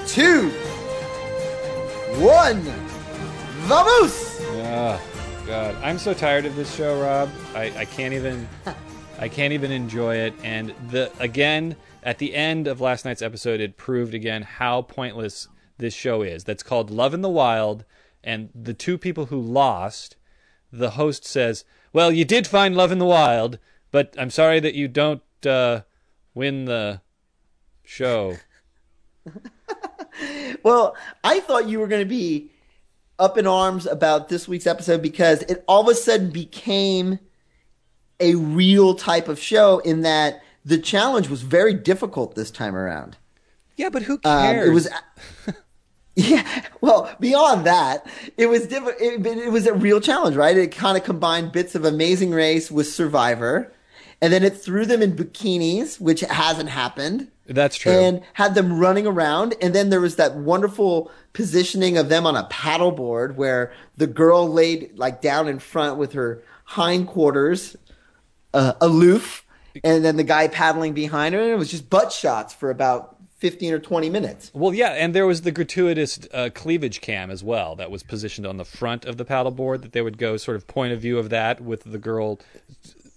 [0.06, 0.48] two,
[2.20, 2.62] one.
[3.68, 4.40] Vamos!
[4.40, 5.00] Oh,
[5.46, 7.30] God, I'm so tired of this show, Rob.
[7.54, 8.48] I, I can't even.
[9.20, 10.34] I can't even enjoy it.
[10.42, 15.48] And the again at the end of last night's episode, it proved again how pointless
[15.78, 16.44] this show is.
[16.44, 17.84] That's called Love in the Wild,
[18.22, 20.16] and the two people who lost,
[20.72, 23.58] the host says, "Well, you did find love in the wild,
[23.90, 25.82] but I'm sorry that you don't uh,
[26.34, 27.00] win the
[27.84, 28.36] show."
[30.64, 32.50] Well, I thought you were going to be
[33.20, 37.20] up in arms about this week's episode because it all of a sudden became
[38.18, 43.16] a real type of show in that the challenge was very difficult this time around.
[43.76, 44.68] Yeah, but who Um, cares?
[44.68, 44.88] it was,
[46.18, 46.64] yeah.
[46.80, 48.04] Well, beyond that,
[48.36, 49.00] it was different.
[49.00, 50.56] It, it was a real challenge, right?
[50.56, 53.72] It kind of combined bits of Amazing Race with Survivor,
[54.20, 57.30] and then it threw them in bikinis, which hasn't happened.
[57.46, 57.92] That's true.
[57.92, 62.34] And had them running around, and then there was that wonderful positioning of them on
[62.34, 67.76] a paddleboard where the girl laid like down in front with her hindquarters
[68.52, 69.46] uh, aloof,
[69.84, 73.17] and then the guy paddling behind her, and it was just butt shots for about
[73.38, 74.50] fifteen or twenty minutes.
[74.52, 78.46] Well, yeah, and there was the gratuitous uh, cleavage cam as well that was positioned
[78.46, 81.18] on the front of the paddleboard that they would go sort of point of view
[81.18, 82.40] of that with the girl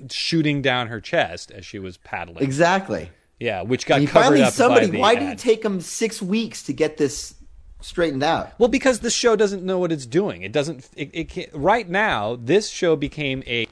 [0.10, 2.44] shooting down her chest as she was paddling.
[2.44, 3.10] Exactly.
[3.40, 4.98] Yeah, which got finally, somebody.
[4.98, 5.34] why did ad.
[5.34, 7.34] it take them six weeks to get this
[7.82, 8.52] straightened out?
[8.60, 10.44] Well, because the show doesn't know what it's doing.
[10.44, 10.88] It doesn't.
[10.96, 13.68] It, it can't, right now, this show became a.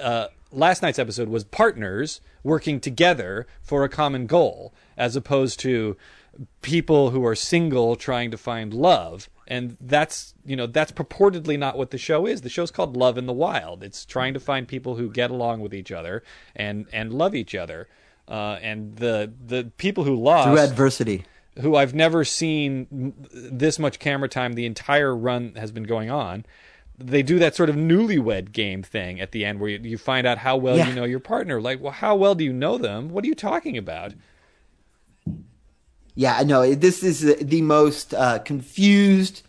[0.00, 5.96] Uh, last night's episode was partners working together for a common goal, as opposed to
[6.62, 9.28] people who are single trying to find love.
[9.46, 12.42] And that's you know that's purportedly not what the show is.
[12.42, 13.82] The show's called Love in the Wild.
[13.82, 16.22] It's trying to find people who get along with each other
[16.54, 17.88] and and love each other.
[18.28, 21.24] Uh, and the the people who lost Through adversity.
[21.60, 24.52] who I've never seen this much camera time.
[24.52, 26.44] The entire run has been going on.
[27.00, 30.26] They do that sort of newlywed game thing at the end where you, you find
[30.26, 30.88] out how well Yeah.
[30.88, 31.60] you know your partner.
[31.60, 33.10] Like, well, how well do you know them?
[33.10, 34.14] What are you talking about?
[36.14, 36.74] Yeah, I know.
[36.74, 39.42] This is the most uh, confused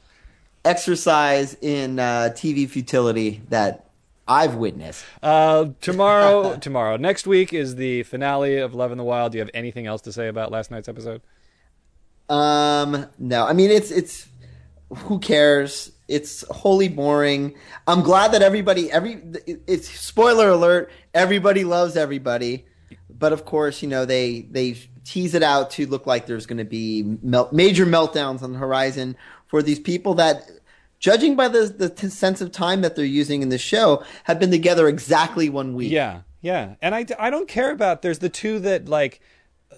[0.63, 3.85] exercise in uh, TV futility that
[4.27, 5.03] I've witnessed.
[5.23, 9.31] Uh, tomorrow, tomorrow, next week is the finale of Love in the Wild.
[9.31, 11.21] Do you have anything else to say about last night's episode?
[12.29, 14.27] Um, no, I mean it's it's
[14.95, 15.91] who cares?
[16.09, 17.55] It's wholly boring.
[17.87, 20.91] I'm glad that everybody every it's spoiler alert.
[21.13, 22.65] Everybody loves everybody,
[23.09, 26.57] but of course, you know they they tease it out to look like there's going
[26.57, 29.15] to be melt, major meltdowns on the horizon
[29.47, 30.49] for these people that.
[30.99, 34.51] Judging by the the sense of time that they're using in the show, have been
[34.51, 35.93] together exactly one week.
[35.93, 36.75] Yeah, yeah.
[36.81, 38.01] And I, I don't care about.
[38.01, 39.21] There's the two that like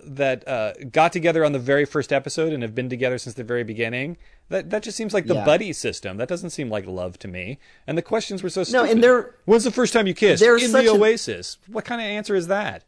[0.03, 3.43] that uh, got together on the very first episode and have been together since the
[3.43, 4.17] very beginning.
[4.51, 5.45] That that just seems like the Yeah.
[5.45, 6.17] buddy system.
[6.17, 7.57] That doesn't seem like love to me.
[7.87, 8.85] And the questions were so stupid.
[8.85, 10.41] No, and they're- When's the first time you kissed?
[10.43, 11.57] they're In such the a- Oasis.
[11.67, 12.83] What kind of answer is that?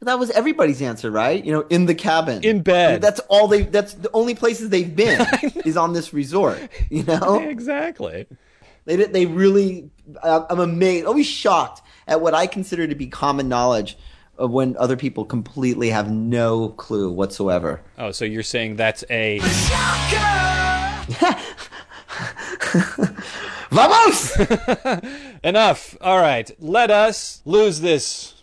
[0.00, 1.42] That was everybody's answer, right?
[1.42, 2.88] You know, in the cabin, In bed.
[2.88, 3.62] I mean, that's all they.
[3.62, 5.26] That's the only places they've been
[5.64, 6.58] is on this resort.
[6.90, 8.26] You know, Exactly.
[8.84, 9.12] they did.
[9.14, 9.90] They really.
[10.22, 13.96] I'm amazed, always shocked at what I consider to be common knowledge
[14.36, 17.80] of when other people completely have no clue whatsoever.
[17.96, 19.38] Oh, so you're saying that's a
[23.70, 24.40] Vamos!
[25.44, 25.96] enough.
[26.00, 28.34] All right, let us lose this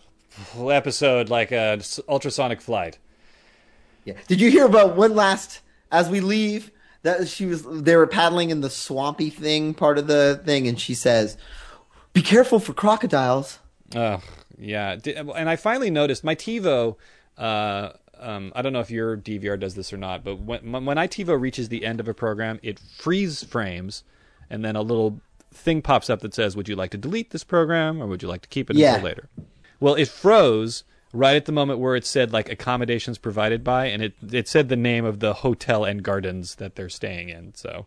[0.57, 2.99] episode like a ultrasonic flight.
[4.05, 4.13] Yeah.
[4.27, 6.71] Did you hear about one last as we leave
[7.03, 10.79] that she was they were paddling in the swampy thing part of the thing and
[10.79, 11.37] she says,
[12.13, 13.59] "Be careful for crocodiles."
[13.95, 14.21] Oh,
[14.57, 14.97] yeah.
[15.05, 16.95] And I finally noticed my TiVo.
[17.37, 17.89] Uh,
[18.21, 21.39] um, I don't know if your DVR does this or not, but when when iTivo
[21.39, 24.03] reaches the end of a program, it freeze frames,
[24.49, 25.19] and then a little
[25.53, 28.27] thing pops up that says, "Would you like to delete this program, or would you
[28.29, 28.91] like to keep it Yeah.
[28.95, 29.29] until later?"
[29.79, 34.01] Well, it froze right at the moment where it said like accommodations provided by, and
[34.01, 37.53] it it said the name of the hotel and gardens that they're staying in.
[37.55, 37.85] So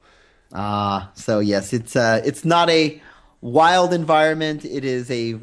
[0.53, 3.01] Ah, so yes, it's uh, it's not a
[3.41, 4.65] wild environment.
[4.65, 5.37] It is a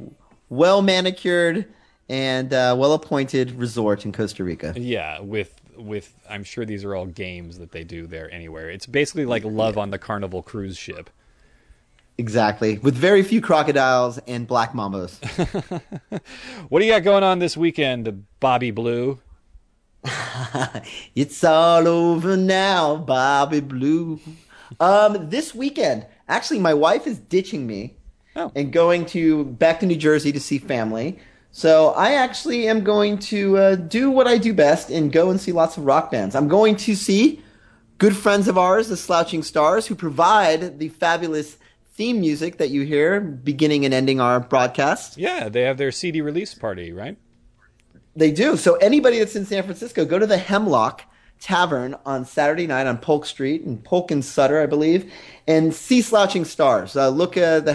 [0.50, 1.66] well manicured
[2.12, 4.74] and uh, well appointed resort in Costa Rica.
[4.76, 8.70] Yeah, with with I'm sure these are all games that they do there anywhere.
[8.70, 11.10] It's basically like Love on the Carnival cruise ship.
[12.18, 15.18] Exactly, with very few crocodiles and black mambos.
[16.70, 19.20] What do you got going on this weekend, Bobby Blue?
[21.16, 24.20] it's all over now, Bobby Blue.
[24.80, 27.96] Um, this weekend, actually, my wife is ditching me
[28.36, 28.50] Oh.
[28.56, 31.20] and going to back to New Jersey to see family.
[31.52, 35.40] So I actually am going to uh, do what I do best and go and
[35.40, 36.34] see lots of rock bands.
[36.34, 37.42] I'm going to see
[37.98, 41.58] good friends of ours, the Slouching Stars, who provide the fabulous
[41.94, 45.18] theme music that you hear beginning and ending our broadcast.
[45.18, 47.18] Yeah, they have their CD release party, right?
[48.16, 48.56] They do.
[48.56, 51.04] So anybody that's in San Francisco, go to the Hemlock
[51.42, 55.12] Tavern on Saturday night on Polk Street in Polk and Sutter, I believe,
[55.48, 56.96] and see Slouching Stars.
[56.96, 57.74] Uh, look at the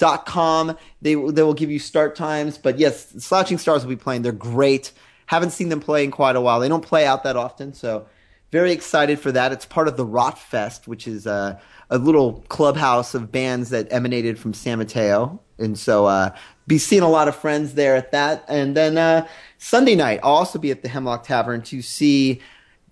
[0.00, 0.76] Hemlock.com.
[1.02, 2.58] They they will give you start times.
[2.58, 4.22] But yes, Slouching Stars will be playing.
[4.22, 4.92] They're great.
[5.26, 6.60] Haven't seen them play in quite a while.
[6.60, 8.06] They don't play out that often, so
[8.52, 9.52] very excited for that.
[9.52, 13.90] It's part of the Rot Fest, which is a, a little clubhouse of bands that
[13.90, 15.40] emanated from San Mateo.
[15.58, 16.30] And so, uh,
[16.66, 18.44] be seeing a lot of friends there at that.
[18.48, 19.26] And then, uh,
[19.58, 22.40] Sunday night, I'll also be at the Hemlock Tavern to see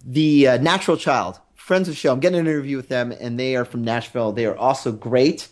[0.05, 2.13] the uh, Natural Child, friends of the show.
[2.13, 4.33] I'm getting an interview with them, and they are from Nashville.
[4.33, 5.49] They are also great.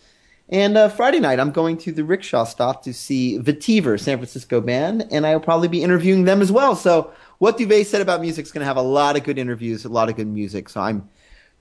[0.50, 4.60] And uh, Friday night, I'm going to the Rickshaw Stop to see Vetiver, San Francisco
[4.60, 6.74] band, and I'll probably be interviewing them as well.
[6.74, 9.84] So, what Duvet said about music is going to have a lot of good interviews,
[9.84, 10.68] a lot of good music.
[10.68, 11.08] So, I'm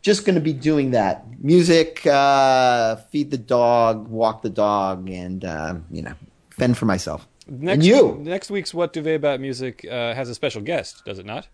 [0.01, 5.45] just going to be doing that music, uh, feed the dog, walk the dog, and
[5.45, 6.15] uh, you know,
[6.49, 7.27] fend for myself.
[7.47, 11.19] Next, and you, next week's What Duvet About Music uh, has a special guest, does
[11.19, 11.47] it not?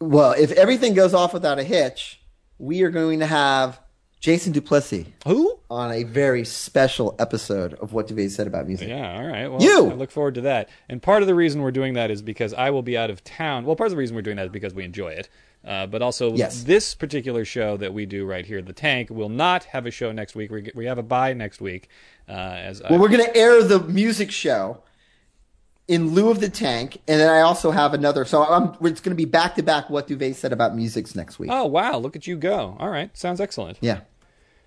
[0.00, 2.20] well, if everything goes off without a hitch,
[2.58, 3.80] we are going to have
[4.20, 5.58] Jason Duplessis Who?
[5.70, 8.88] on a very special episode of What Duvet said about music.
[8.88, 9.48] Yeah, all right.
[9.48, 9.90] Well, You!
[9.90, 10.68] I look forward to that.
[10.90, 13.24] And part of the reason we're doing that is because I will be out of
[13.24, 13.64] town.
[13.64, 15.28] Well, part of the reason we're doing that is because we enjoy it.
[15.64, 16.64] Uh, but also, Yes.
[16.64, 20.12] this particular show that we do right here, The Tank, will not have a show
[20.12, 20.50] next week.
[20.50, 21.88] We, we have a bye next week.
[22.28, 24.82] Uh, as I, Well, we're going to air the music show
[25.90, 28.24] in lieu of the tank, and then I also have another.
[28.24, 29.90] So I'm, it's going to be back to back.
[29.90, 31.50] What Duvet said about musics next week.
[31.52, 31.98] oh, wow.
[31.98, 32.76] Look at you go.
[32.78, 33.14] All right.
[33.18, 33.76] Sounds excellent.
[33.80, 34.02] Yeah,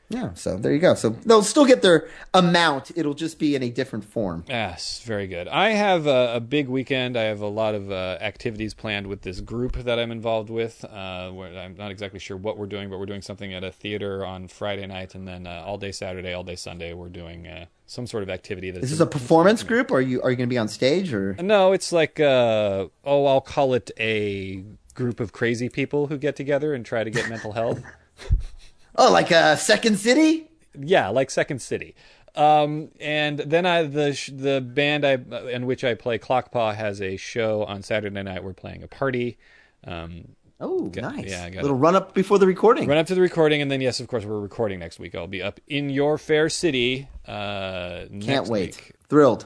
[0.10, 0.34] yeah.
[0.34, 0.94] So there you go.
[0.96, 2.92] So they'll still get their amount.
[2.96, 4.44] It'll just be in a different form.
[4.48, 5.48] Yes, very good.
[5.48, 7.18] I have a, a big weekend.
[7.18, 10.86] I have a lot of uh, activities planned with this group that I'm involved with.
[10.86, 13.72] Uh, where I'm not exactly sure what we're doing, but we're doing something at a
[13.72, 17.48] theater on Friday night, and then uh, all day Saturday, all day Sunday, we're doing
[17.48, 18.72] uh, some sort of activity.
[18.72, 20.68] That's Is this a performance group, or are you are you going to be on
[20.68, 26.08] stage, or no, it's like uh, oh, I'll call it a group of crazy people
[26.08, 27.82] who get together and try to get mental health.
[28.96, 30.50] oh, like a Second City?
[30.80, 31.96] Yeah, like Second City.
[32.36, 35.14] Um, and then I the the band I
[35.52, 38.44] in which I play Clockpaw has a show on Saturday night.
[38.44, 39.38] We're playing a party.
[39.86, 40.30] Um,
[40.60, 41.26] Oh, nice.
[41.30, 42.88] yeah, got little run up before the recording.
[42.88, 45.14] run up to the recording, and then yes, of course, we're recording next week.
[45.14, 47.10] I'll be up in your fair city.
[47.28, 48.78] Uh, Can't next wait.
[48.78, 48.94] week.
[49.10, 49.46] Thrilled.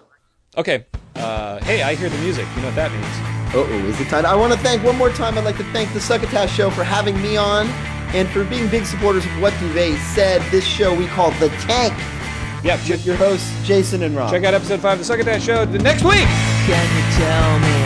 [0.55, 0.85] Okay.
[1.15, 2.45] Uh, hey, I hear the music.
[2.55, 3.55] You know what that means?
[3.55, 4.25] Uh oh, is it time?
[4.27, 5.37] I want to thank one more time.
[5.39, 7.67] I'd like to thank the Succotash Show for having me on
[8.13, 10.41] and for being big supporters of what Duvet said.
[10.51, 11.93] This show we call The Tank
[12.63, 12.77] Yeah.
[12.89, 14.31] with your hosts, Jason and Rob.
[14.31, 16.27] Check out episode five of the Succotash Show the next week.
[16.67, 17.77] Can you tell me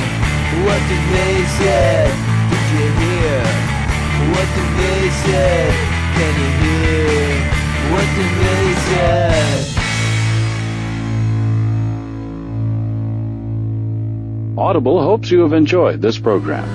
[0.65, 2.09] what did they said?
[2.51, 3.43] Did you hear
[4.31, 5.73] what did they said?
[6.17, 7.35] Can you hear
[7.91, 9.67] what did they said?
[14.57, 16.67] Audible hopes you have enjoyed this program.